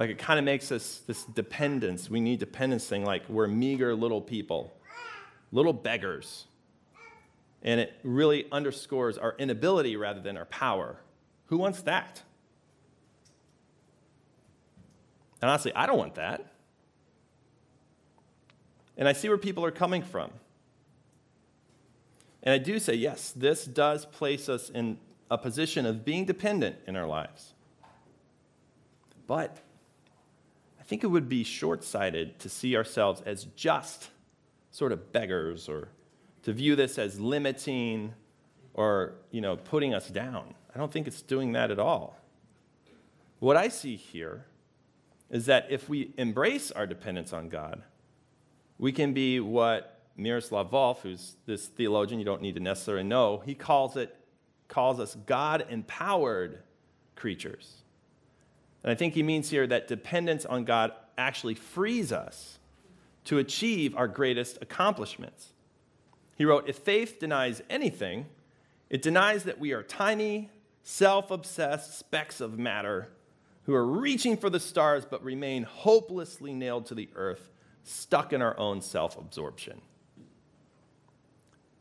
Like 0.00 0.08
it 0.08 0.18
kind 0.18 0.38
of 0.38 0.46
makes 0.46 0.72
us 0.72 1.02
this 1.06 1.24
dependence. 1.24 2.08
We 2.08 2.20
need 2.20 2.38
dependence 2.38 2.86
thing, 2.88 3.04
like 3.04 3.28
we're 3.28 3.46
meager 3.46 3.94
little 3.94 4.22
people, 4.22 4.72
little 5.52 5.74
beggars. 5.74 6.46
And 7.62 7.78
it 7.78 7.92
really 8.02 8.46
underscores 8.50 9.18
our 9.18 9.34
inability 9.38 9.96
rather 9.96 10.20
than 10.20 10.38
our 10.38 10.46
power. 10.46 10.96
Who 11.48 11.58
wants 11.58 11.82
that? 11.82 12.22
And 15.42 15.50
honestly, 15.50 15.74
I 15.74 15.84
don't 15.84 15.98
want 15.98 16.14
that. 16.14 16.46
And 18.96 19.06
I 19.06 19.12
see 19.12 19.28
where 19.28 19.36
people 19.36 19.66
are 19.66 19.70
coming 19.70 20.00
from. 20.00 20.30
And 22.42 22.54
I 22.54 22.58
do 22.58 22.78
say, 22.78 22.94
yes, 22.94 23.32
this 23.36 23.66
does 23.66 24.06
place 24.06 24.48
us 24.48 24.70
in 24.70 24.96
a 25.30 25.36
position 25.36 25.84
of 25.84 26.06
being 26.06 26.24
dependent 26.24 26.76
in 26.86 26.96
our 26.96 27.06
lives. 27.06 27.52
But 29.26 29.58
think 30.90 31.04
it 31.04 31.06
would 31.06 31.28
be 31.28 31.44
short 31.44 31.84
sighted 31.84 32.38
to 32.40 32.48
see 32.48 32.76
ourselves 32.76 33.22
as 33.24 33.44
just 33.56 34.10
sort 34.70 34.92
of 34.92 35.12
beggars 35.12 35.68
or 35.68 35.88
to 36.42 36.52
view 36.52 36.76
this 36.76 36.98
as 36.98 37.18
limiting 37.18 38.12
or 38.74 39.14
you 39.30 39.40
know 39.40 39.56
putting 39.56 39.94
us 39.94 40.08
down 40.08 40.54
i 40.74 40.78
don't 40.78 40.92
think 40.92 41.06
it's 41.06 41.22
doing 41.22 41.52
that 41.52 41.70
at 41.70 41.78
all 41.78 42.18
what 43.38 43.56
i 43.56 43.68
see 43.68 43.96
here 43.96 44.44
is 45.30 45.46
that 45.46 45.66
if 45.70 45.88
we 45.88 46.12
embrace 46.18 46.70
our 46.72 46.86
dependence 46.86 47.32
on 47.32 47.48
God, 47.48 47.82
we 48.78 48.92
can 48.92 49.14
be 49.14 49.38
what 49.38 50.02
Miroslav 50.16 50.70
Volf, 50.70 50.98
who's 51.02 51.36
this 51.46 51.66
theologian 51.66 52.18
you 52.18 52.26
don't 52.26 52.42
need 52.42 52.56
to 52.56 52.60
necessarily 52.60 53.04
know, 53.04 53.42
he 53.46 53.54
calls 53.54 53.96
it 53.96 54.16
calls 54.68 55.00
us 55.00 55.16
God 55.26 55.66
empowered 55.68 56.62
creatures. 57.16 57.82
And 58.82 58.90
I 58.90 58.94
think 58.94 59.14
he 59.14 59.22
means 59.22 59.50
here 59.50 59.66
that 59.66 59.88
dependence 59.88 60.44
on 60.44 60.64
God 60.64 60.92
actually 61.18 61.54
frees 61.54 62.12
us 62.12 62.58
to 63.24 63.38
achieve 63.38 63.94
our 63.96 64.08
greatest 64.08 64.58
accomplishments. 64.62 65.52
He 66.36 66.44
wrote, 66.44 66.68
If 66.68 66.78
faith 66.78 67.18
denies 67.20 67.62
anything, 67.68 68.26
it 68.88 69.02
denies 69.02 69.44
that 69.44 69.60
we 69.60 69.72
are 69.72 69.82
tiny, 69.82 70.50
self 70.82 71.30
obsessed 71.30 71.98
specks 71.98 72.40
of 72.40 72.58
matter 72.58 73.08
who 73.64 73.74
are 73.74 73.86
reaching 73.86 74.36
for 74.36 74.48
the 74.48 74.58
stars 74.58 75.04
but 75.04 75.22
remain 75.22 75.64
hopelessly 75.64 76.54
nailed 76.54 76.86
to 76.86 76.94
the 76.94 77.10
earth, 77.14 77.50
stuck 77.84 78.32
in 78.32 78.40
our 78.40 78.58
own 78.58 78.80
self 78.80 79.18
absorption. 79.18 79.82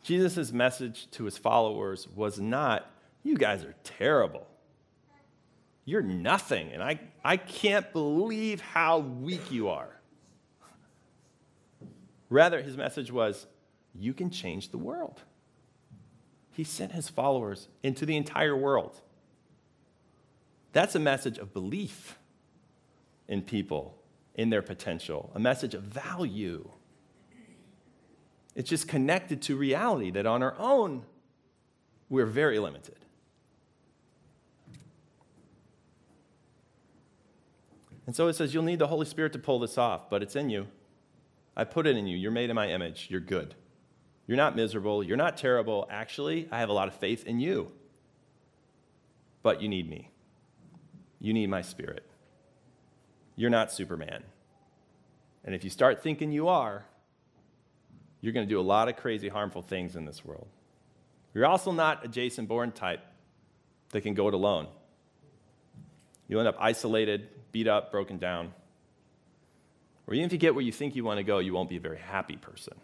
Jesus' 0.03 0.51
message 0.51 1.09
to 1.11 1.23
his 1.23 1.37
followers 1.37 2.07
was 2.13 2.39
not, 2.39 2.91
You 3.23 3.37
guys 3.37 3.63
are 3.63 3.75
terrible. 3.83 4.48
You're 5.89 6.01
nothing, 6.01 6.71
and 6.71 6.83
I, 6.83 6.99
I 7.23 7.37
can't 7.37 7.91
believe 7.93 8.61
how 8.61 8.99
weak 8.99 9.51
you 9.51 9.69
are. 9.69 9.89
Rather, 12.29 12.61
his 12.61 12.77
message 12.77 13.11
was, 13.11 13.47
You 13.93 14.13
can 14.13 14.29
change 14.29 14.69
the 14.69 14.77
world. 14.77 15.21
He 16.51 16.63
sent 16.63 16.91
his 16.91 17.09
followers 17.09 17.67
into 17.81 18.05
the 18.05 18.17
entire 18.17 18.55
world 18.55 19.01
that's 20.71 20.95
a 20.95 20.99
message 20.99 21.37
of 21.37 21.53
belief 21.53 22.17
in 23.27 23.41
people, 23.41 23.97
in 24.35 24.49
their 24.49 24.61
potential, 24.61 25.31
a 25.35 25.39
message 25.39 25.73
of 25.73 25.83
value. 25.83 26.69
It's 28.55 28.69
just 28.69 28.87
connected 28.87 29.41
to 29.43 29.55
reality 29.55 30.11
that 30.11 30.25
on 30.25 30.43
our 30.43 30.55
own, 30.57 31.05
we're 32.09 32.25
very 32.25 32.59
limited. 32.59 32.97
And 38.09 38.15
so 38.15 38.27
it 38.27 38.33
says, 38.33 38.55
You'll 38.55 38.63
need 38.63 38.79
the 38.79 38.87
Holy 38.87 39.05
Spirit 39.05 39.33
to 39.33 39.37
pull 39.37 39.59
this 39.59 39.77
off, 39.77 40.09
but 40.09 40.23
it's 40.23 40.35
in 40.35 40.49
you. 40.49 40.65
I 41.55 41.63
put 41.63 41.85
it 41.85 41.95
in 41.95 42.07
you. 42.07 42.17
You're 42.17 42.31
made 42.31 42.49
in 42.49 42.55
my 42.55 42.67
image. 42.67 43.05
You're 43.11 43.19
good. 43.19 43.53
You're 44.25 44.35
not 44.35 44.55
miserable. 44.55 45.03
You're 45.03 45.15
not 45.15 45.37
terrible. 45.37 45.87
Actually, 45.91 46.49
I 46.51 46.57
have 46.57 46.69
a 46.69 46.73
lot 46.73 46.87
of 46.87 46.95
faith 46.95 47.23
in 47.27 47.39
you. 47.39 47.71
But 49.43 49.61
you 49.61 49.69
need 49.69 49.87
me. 49.87 50.09
You 51.19 51.33
need 51.33 51.51
my 51.51 51.61
spirit. 51.61 52.03
You're 53.35 53.51
not 53.51 53.71
Superman. 53.71 54.23
And 55.43 55.53
if 55.53 55.63
you 55.63 55.69
start 55.69 56.01
thinking 56.01 56.31
you 56.31 56.47
are, 56.47 56.85
you're 58.21 58.33
going 58.33 58.47
to 58.47 58.51
do 58.51 58.59
a 58.59 58.61
lot 58.61 58.89
of 58.89 58.95
crazy, 58.95 59.29
harmful 59.29 59.61
things 59.61 59.95
in 59.95 60.05
this 60.05 60.25
world. 60.25 60.47
You're 61.35 61.45
also 61.45 61.71
not 61.71 62.03
a 62.03 62.07
Jason 62.07 62.47
Bourne 62.47 62.71
type 62.71 63.01
that 63.91 64.01
can 64.01 64.15
go 64.15 64.27
it 64.29 64.33
alone. 64.33 64.65
You'll 66.29 66.39
end 66.39 66.47
up 66.47 66.55
isolated, 66.57 67.27
beat 67.51 67.67
up, 67.67 67.91
broken 67.91 68.17
down. 68.17 68.53
Or 70.07 70.13
even 70.13 70.25
if 70.25 70.31
you 70.31 70.37
get 70.37 70.55
where 70.55 70.63
you 70.63 70.71
think 70.71 70.95
you 70.95 71.03
want 71.03 71.17
to 71.17 71.23
go, 71.23 71.39
you 71.39 71.53
won't 71.53 71.69
be 71.69 71.75
a 71.75 71.81
very 71.81 71.97
happy 71.97 72.37
person. 72.37 72.75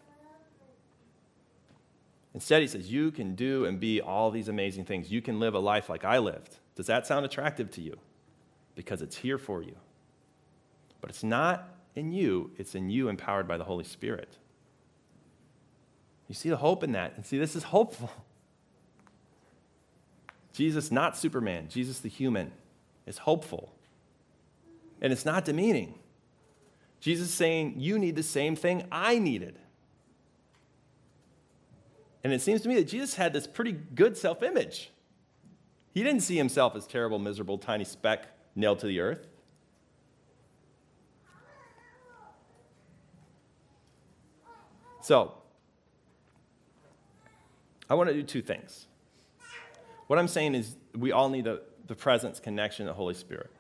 Instead, 2.34 2.62
he 2.62 2.68
says, 2.68 2.92
You 2.92 3.12
can 3.12 3.36
do 3.36 3.64
and 3.64 3.80
be 3.80 4.02
all 4.02 4.32
these 4.32 4.50
amazing 4.50 4.84
things. 4.84 5.10
You 5.10 5.22
can 5.22 5.40
live 5.40 5.54
a 5.54 5.60
life 5.60 5.88
like 5.88 6.04
I 6.04 6.18
lived. 6.18 6.58
Does 6.76 6.88
that 6.88 7.08
sound 7.08 7.26
attractive 7.26 7.72
to 7.72 7.82
you? 7.82 7.98
because 8.76 9.02
it's 9.02 9.16
here 9.16 9.38
for 9.38 9.64
you. 9.64 9.76
But 11.02 11.10
it's 11.10 11.24
not 11.24 11.70
in 11.96 12.12
you, 12.12 12.52
it's 12.58 12.76
in 12.76 12.90
you 12.90 13.08
empowered 13.08 13.48
by 13.48 13.58
the 13.58 13.64
Holy 13.64 13.86
Spirit. 13.86 14.38
You 16.28 16.36
see 16.36 16.50
the 16.50 16.58
hope 16.58 16.84
in 16.84 16.92
that. 16.92 17.14
And 17.16 17.26
see, 17.26 17.38
this 17.38 17.56
is 17.56 17.64
hopeful. 17.64 18.12
Jesus, 20.54 20.92
not 20.92 21.18
Superman, 21.18 21.68
Jesus 21.70 22.00
the 22.00 22.10
human, 22.10 22.52
is 23.06 23.20
hopeful. 23.20 23.74
And 25.02 25.14
it's 25.14 25.26
not 25.26 25.46
demeaning. 25.46 25.96
Jesus 27.00 27.30
is 27.30 27.34
saying, 27.34 27.76
You 27.78 28.00
need 28.00 28.16
the 28.16 28.24
same 28.24 28.56
thing 28.56 28.86
I 28.92 29.20
needed. 29.20 29.60
And 32.24 32.34
it 32.34 32.42
seems 32.42 32.62
to 32.62 32.70
me 32.70 32.76
that 32.76 32.88
Jesus 32.88 33.16
had 33.16 33.34
this 33.34 33.46
pretty 33.46 33.74
good 33.74 34.18
self 34.18 34.42
image. 34.42 34.92
He 35.94 36.04
didn't 36.04 36.22
see 36.22 36.36
himself 36.36 36.76
as 36.76 36.88
terrible, 36.88 37.20
miserable, 37.20 37.58
tiny 37.58 37.84
speck 37.84 38.28
nailed 38.56 38.80
to 38.80 38.88
the 38.88 39.00
earth. 39.00 39.28
So, 45.02 45.34
I 47.88 47.94
want 47.94 48.10
to 48.10 48.16
do 48.16 48.24
two 48.24 48.42
things. 48.42 48.88
What 50.08 50.18
I'm 50.18 50.28
saying 50.28 50.56
is, 50.56 50.76
we 50.98 51.12
all 51.12 51.30
need 51.30 51.44
the, 51.44 51.62
the 51.88 51.96
presence, 51.96 52.40
connection, 52.40 52.86
the 52.86 52.94
Holy 52.94 53.14
Spirit. 53.14 53.52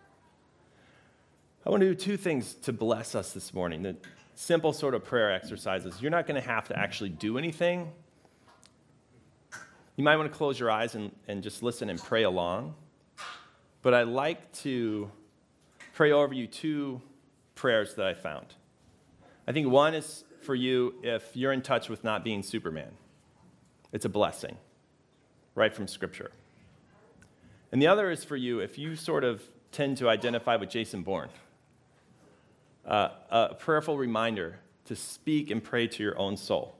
I 1.65 1.69
want 1.69 1.81
to 1.81 1.89
do 1.89 1.95
two 1.95 2.17
things 2.17 2.53
to 2.63 2.73
bless 2.73 3.15
us 3.15 3.33
this 3.33 3.53
morning. 3.53 3.83
The 3.83 3.95
simple 4.35 4.73
sort 4.73 4.93
of 4.93 5.03
prayer 5.03 5.31
exercises. 5.31 6.01
You're 6.01 6.11
not 6.11 6.27
going 6.27 6.39
to 6.39 6.47
have 6.47 6.67
to 6.67 6.77
actually 6.77 7.09
do 7.09 7.38
anything. 7.38 7.91
You 9.95 10.03
might 10.03 10.17
want 10.17 10.31
to 10.31 10.38
close 10.38 10.59
your 10.59 10.69
eyes 10.69 10.93
and, 10.95 11.11
and 11.27 11.41
just 11.41 11.63
listen 11.63 11.89
and 11.89 11.99
pray 11.99 12.23
along. 12.23 12.75
But 13.81 13.93
I 13.93 14.03
like 14.03 14.51
to 14.63 15.09
pray 15.93 16.11
over 16.11 16.33
you 16.33 16.47
two 16.47 17.01
prayers 17.55 17.95
that 17.95 18.05
I 18.05 18.13
found. 18.13 18.47
I 19.47 19.51
think 19.51 19.67
one 19.69 19.93
is 19.93 20.23
for 20.41 20.53
you 20.53 20.95
if 21.01 21.35
you're 21.35 21.53
in 21.53 21.61
touch 21.61 21.89
with 21.89 22.03
not 22.03 22.23
being 22.23 22.43
Superman. 22.43 22.91
It's 23.91 24.05
a 24.05 24.09
blessing, 24.09 24.57
right 25.55 25.73
from 25.73 25.88
Scripture. 25.88 26.31
And 27.75 27.81
the 27.81 27.88
other 27.88 28.09
is 28.09 28.23
for 28.23 28.38
you 28.38 28.59
if 28.59 28.77
you 28.77 28.95
sort 28.95 29.25
of 29.25 29.43
tend 29.73 29.97
to 29.97 30.07
identify 30.07 30.55
with 30.55 30.69
Jason 30.69 31.03
Bourne. 31.03 31.27
Uh, 32.85 33.09
a 33.29 33.53
prayerful 33.53 33.97
reminder 33.97 34.59
to 34.85 34.95
speak 34.95 35.51
and 35.51 35.61
pray 35.61 35.85
to 35.85 36.01
your 36.01 36.17
own 36.17 36.38
soul. 36.38 36.77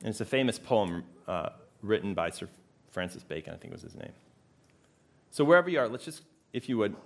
And 0.00 0.08
it's 0.08 0.20
a 0.20 0.24
famous 0.24 0.58
poem 0.58 1.04
uh, 1.28 1.50
written 1.82 2.14
by 2.14 2.30
Sir 2.30 2.48
Francis 2.90 3.22
Bacon, 3.22 3.54
I 3.54 3.56
think 3.56 3.72
was 3.72 3.82
his 3.82 3.94
name. 3.94 4.10
So, 5.30 5.44
wherever 5.44 5.70
you 5.70 5.78
are, 5.78 5.86
let's 5.86 6.04
just, 6.04 6.22
if 6.52 6.68
you 6.68 6.76
would, 6.78 6.96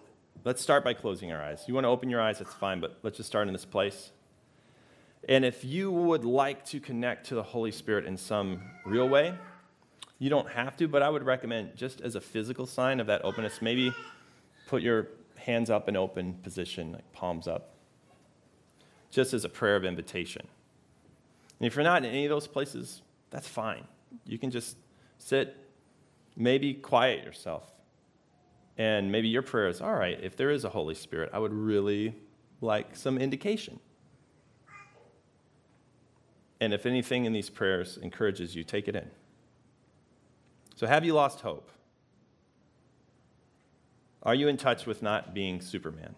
let's 0.43 0.63
start 0.63 0.83
by 0.83 0.95
closing 0.95 1.31
our 1.31 1.43
eyes. 1.43 1.65
You 1.69 1.75
want 1.75 1.85
to 1.85 1.89
open 1.89 2.09
your 2.09 2.23
eyes, 2.23 2.39
that's 2.39 2.55
fine, 2.55 2.81
but 2.81 2.99
let's 3.03 3.19
just 3.19 3.27
start 3.27 3.47
in 3.49 3.53
this 3.53 3.67
place. 3.67 4.11
And 5.29 5.45
if 5.45 5.67
you 5.67 5.93
would 5.93 6.25
like 6.25 6.65
to 6.69 6.81
connect 6.81 7.27
to 7.27 7.35
the 7.35 7.43
Holy 7.43 7.73
Spirit 7.73 8.07
in 8.07 8.17
some 8.17 8.63
real 8.87 9.07
way, 9.07 9.35
you 10.19 10.29
don't 10.31 10.51
have 10.51 10.77
to, 10.79 10.89
but 10.89 11.03
I 11.03 11.09
would 11.09 11.25
recommend 11.25 11.77
just 11.77 12.01
as 12.01 12.15
a 12.15 12.21
physical 12.21 12.67
sign 12.67 13.01
of 13.01 13.07
that 13.07 13.25
openness, 13.25 13.63
maybe 13.63 13.93
put 14.67 14.83
your 14.83 15.09
hands 15.37 15.71
up 15.71 15.89
in 15.89 15.97
open 15.97 16.35
position, 16.43 16.93
like 16.93 17.13
palms 17.13 17.47
up, 17.47 17.75
just 19.11 19.33
as 19.33 19.45
a 19.45 19.49
prayer 19.49 19.77
of 19.77 19.85
invitation. 19.85 20.47
And 21.59 21.67
if 21.67 21.77
you're 21.77 21.85
not 21.85 22.05
in 22.05 22.11
any 22.11 22.25
of 22.25 22.31
those 22.31 22.47
places, 22.47 23.03
that's 23.31 23.47
fine. 23.47 23.85
You 24.27 24.39
can 24.39 24.51
just 24.51 24.77
sit, 25.19 25.57
maybe 26.37 26.75
quiet 26.75 27.25
yourself. 27.25 27.73
And 28.77 29.11
maybe 29.11 29.29
your 29.29 29.43
prayer 29.43 29.69
is 29.69 29.81
all 29.81 29.95
right, 29.95 30.19
if 30.23 30.37
there 30.37 30.51
is 30.51 30.65
a 30.65 30.69
Holy 30.69 30.95
Spirit, 30.95 31.31
I 31.33 31.39
would 31.39 31.53
really 31.53 32.15
like 32.61 32.97
some 32.97 33.19
indication. 33.19 33.81
And 36.61 36.73
if 36.73 36.87
anything 36.87 37.25
in 37.25 37.33
these 37.33 37.51
prayers 37.51 37.99
encourages 38.03 38.55
you, 38.55 38.65
take 38.65 38.89
it 38.89 38.97
in. 38.97 39.09
So, 40.79 40.87
have 40.87 41.05
you 41.05 41.13
lost 41.13 41.41
hope? 41.41 41.73
Are 44.23 44.35
you 44.37 44.47
in 44.47 44.57
touch 44.57 44.87
with 44.87 45.03
not 45.03 45.35
being 45.35 45.61
Superman? 45.61 46.15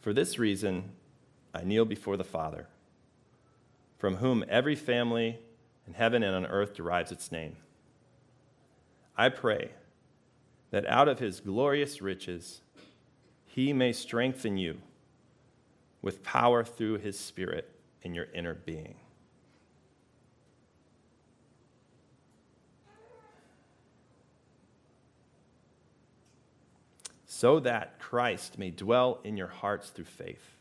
For 0.00 0.14
this 0.14 0.38
reason, 0.38 0.92
I 1.54 1.62
kneel 1.62 1.84
before 1.84 2.16
the 2.16 2.24
Father, 2.24 2.68
from 3.98 4.16
whom 4.16 4.46
every 4.48 4.76
family 4.76 5.40
in 5.86 5.92
heaven 5.92 6.22
and 6.22 6.34
on 6.34 6.46
earth 6.46 6.72
derives 6.72 7.12
its 7.12 7.30
name. 7.30 7.56
I 9.14 9.28
pray 9.28 9.72
that 10.70 10.86
out 10.86 11.06
of 11.06 11.18
his 11.18 11.40
glorious 11.40 12.00
riches, 12.00 12.62
he 13.44 13.74
may 13.74 13.92
strengthen 13.92 14.56
you 14.56 14.78
with 16.00 16.22
power 16.22 16.64
through 16.64 17.00
his 17.00 17.18
Spirit 17.18 17.68
in 18.00 18.14
your 18.14 18.28
inner 18.32 18.54
being. 18.54 18.94
So 27.38 27.60
that 27.60 27.98
Christ 27.98 28.58
may 28.58 28.70
dwell 28.70 29.20
in 29.22 29.36
your 29.36 29.48
hearts 29.48 29.90
through 29.90 30.06
faith. 30.06 30.56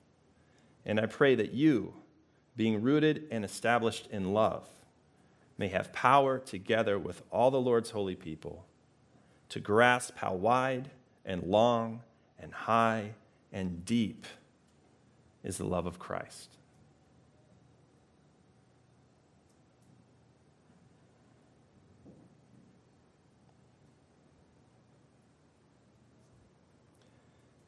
And 0.86 1.00
I 1.00 1.06
pray 1.06 1.34
that 1.36 1.54
you, 1.54 1.94
being 2.58 2.82
rooted 2.82 3.30
and 3.32 3.46
established 3.46 4.10
in 4.12 4.34
love, 4.34 4.68
may 5.58 5.70
have 5.70 5.94
power 5.94 6.38
together 6.38 7.00
with 7.00 7.22
all 7.32 7.50
the 7.50 7.62
Lord's 7.62 7.92
holy 7.92 8.16
people 8.16 8.66
to 9.48 9.62
grasp 9.62 10.18
how 10.18 10.34
wide 10.34 10.90
and 11.24 11.44
long 11.44 12.02
and 12.38 12.52
high 12.52 13.12
and 13.54 13.86
deep 13.86 14.28
is 15.46 15.58
the 15.58 15.64
love 15.64 15.86
of 15.86 15.98
Christ. 15.98 16.58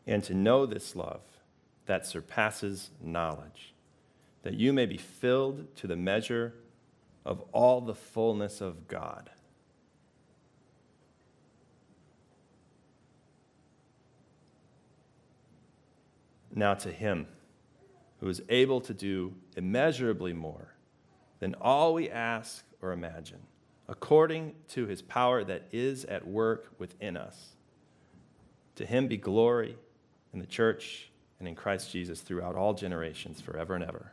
And 0.08 0.24
to 0.24 0.34
know 0.34 0.66
this 0.66 0.96
love 0.96 1.22
that 1.86 2.08
surpasses 2.08 2.90
knowledge, 3.02 3.74
that 4.44 4.54
you 4.54 4.72
may 4.72 4.86
be 4.86 4.98
filled 4.98 5.76
to 5.76 5.88
the 5.88 5.98
measure 5.98 6.54
of 7.26 7.42
all 7.52 7.82
the 7.82 7.94
fullness 7.94 8.62
of 8.62 8.88
God. 8.88 9.30
Now 16.56 16.74
to 16.76 16.92
him 16.92 17.28
who 18.22 18.30
is 18.30 18.42
able 18.50 18.82
to 18.82 18.94
do 18.94 19.36
immeasurably 19.56 20.34
more 20.34 20.74
than 21.40 21.54
all 21.56 21.94
we 21.94 22.10
ask 22.10 22.66
or 22.82 22.94
imagine, 22.94 23.42
according 23.88 24.56
to 24.70 24.88
his 24.88 25.02
power 25.02 25.44
that 25.44 25.68
is 25.72 26.06
at 26.06 26.26
work 26.26 26.72
within 26.80 27.16
us. 27.16 27.50
To 28.76 28.86
him 28.86 29.08
be 29.08 29.18
glory 29.18 29.78
in 30.34 30.40
the 30.40 30.46
church 30.46 31.10
and 31.40 31.48
in 31.48 31.56
Christ 31.56 31.92
Jesus 31.92 32.22
throughout 32.22 32.56
all 32.56 32.74
generations, 32.74 33.42
forever 33.42 33.76
and 33.76 33.84
ever. 33.84 34.12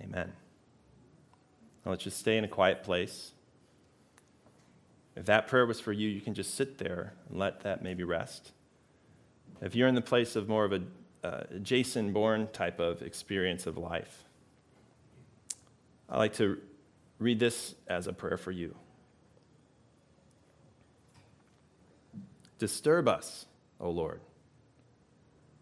Amen. 0.00 0.32
Now 1.84 1.92
let's 1.92 2.04
just 2.04 2.18
stay 2.18 2.36
in 2.36 2.44
a 2.44 2.48
quiet 2.48 2.82
place. 2.82 3.32
If 5.14 5.26
that 5.26 5.46
prayer 5.46 5.66
was 5.66 5.80
for 5.80 5.92
you, 5.92 6.08
you 6.08 6.20
can 6.20 6.34
just 6.34 6.54
sit 6.54 6.78
there 6.78 7.14
and 7.28 7.38
let 7.38 7.60
that 7.60 7.82
maybe 7.82 8.02
rest. 8.02 8.52
If 9.60 9.74
you're 9.74 9.88
in 9.88 9.94
the 9.94 10.00
place 10.00 10.36
of 10.36 10.48
more 10.48 10.64
of 10.64 10.72
a 10.72 10.82
uh, 11.22 11.44
Jason 11.62 12.12
Bourne 12.12 12.48
type 12.52 12.80
of 12.80 13.02
experience 13.02 13.66
of 13.66 13.76
life, 13.76 14.24
I 16.08 16.18
like 16.18 16.34
to 16.34 16.58
read 17.18 17.38
this 17.38 17.74
as 17.86 18.06
a 18.06 18.12
prayer 18.12 18.36
for 18.36 18.50
you. 18.50 18.74
Disturb 22.62 23.08
us, 23.08 23.46
O 23.80 23.90
Lord, 23.90 24.20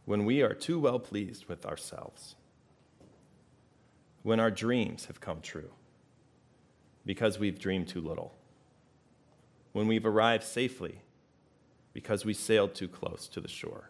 when 0.05 0.27
we 0.27 0.43
are 0.43 0.53
too 0.53 0.79
well 0.79 0.99
pleased 0.99 1.47
with 1.47 1.65
ourselves, 1.65 2.35
when 4.23 4.39
our 4.39 4.51
dreams 4.51 5.07
have 5.07 5.19
come 5.19 5.41
true, 5.41 5.71
because 7.07 7.39
we've 7.39 7.59
dreamed 7.59 7.89
too 7.89 8.03
little 8.03 8.35
when 9.73 9.89
we've 9.89 10.05
arrived 10.05 10.45
safely 10.45 11.01
because 11.95 12.27
we 12.27 12.35
sailed 12.35 12.75
too 12.75 12.87
close 12.87 13.29
to 13.29 13.41
the 13.41 13.49
shore. 13.49 13.89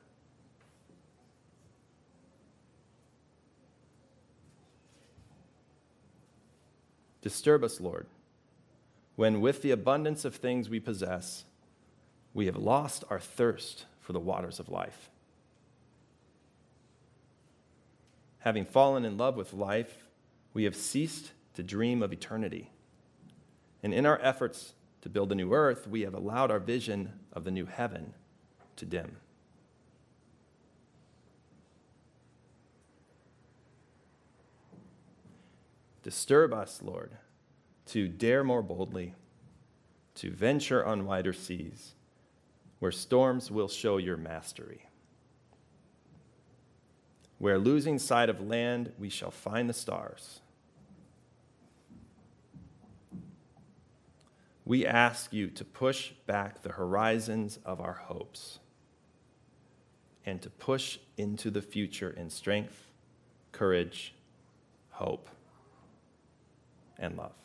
Disturb 7.22 7.64
us, 7.64 7.80
Lord, 7.80 8.06
when 9.16 9.40
with 9.40 9.62
the 9.62 9.72
abundance 9.72 10.24
of 10.24 10.36
things 10.36 10.70
we 10.70 10.78
possess, 10.78 11.44
we 12.32 12.46
have 12.46 12.56
lost 12.56 13.04
our 13.10 13.20
thirst 13.20 13.86
for 14.00 14.12
the 14.12 14.20
waters 14.20 14.60
of 14.60 14.68
life. 14.68 15.10
Having 18.40 18.64
fallen 18.66 19.04
in 19.04 19.16
love 19.16 19.36
with 19.36 19.52
life, 19.52 20.06
we 20.54 20.64
have 20.64 20.74
ceased 20.74 21.32
to 21.54 21.62
dream 21.62 22.02
of 22.02 22.12
eternity. 22.12 22.70
And 23.82 23.92
in 23.92 24.06
our 24.06 24.18
efforts 24.22 24.74
to 25.02 25.08
build 25.08 25.32
a 25.32 25.34
new 25.34 25.52
earth, 25.52 25.86
we 25.86 26.02
have 26.02 26.14
allowed 26.14 26.50
our 26.50 26.58
vision 26.58 27.20
of 27.32 27.44
the 27.44 27.50
new 27.50 27.66
heaven 27.66 28.14
to 28.76 28.86
dim. 28.86 29.16
Disturb 36.02 36.54
us, 36.54 36.80
Lord, 36.82 37.18
to 37.86 38.08
dare 38.08 38.42
more 38.42 38.62
boldly, 38.62 39.14
to 40.14 40.30
venture 40.30 40.84
on 40.84 41.04
wider 41.04 41.34
seas, 41.34 41.94
where 42.80 42.90
storms 42.90 43.50
will 43.50 43.68
show 43.68 43.98
your 43.98 44.16
mastery. 44.16 44.86
Where 47.38 47.58
losing 47.58 47.98
sight 47.98 48.28
of 48.28 48.40
land, 48.40 48.92
we 48.98 49.08
shall 49.08 49.30
find 49.30 49.68
the 49.68 49.74
stars. 49.74 50.40
We 54.64 54.86
ask 54.86 55.32
you 55.32 55.48
to 55.48 55.64
push 55.64 56.10
back 56.26 56.62
the 56.62 56.72
horizons 56.72 57.58
of 57.64 57.80
our 57.80 57.94
hopes 57.94 58.58
and 60.26 60.40
to 60.42 60.50
push 60.50 60.98
into 61.16 61.50
the 61.50 61.62
future 61.62 62.10
in 62.10 62.30
strength, 62.30 62.86
courage, 63.52 64.14
hope, 64.90 65.28
and 66.98 67.16
love. 67.16 67.39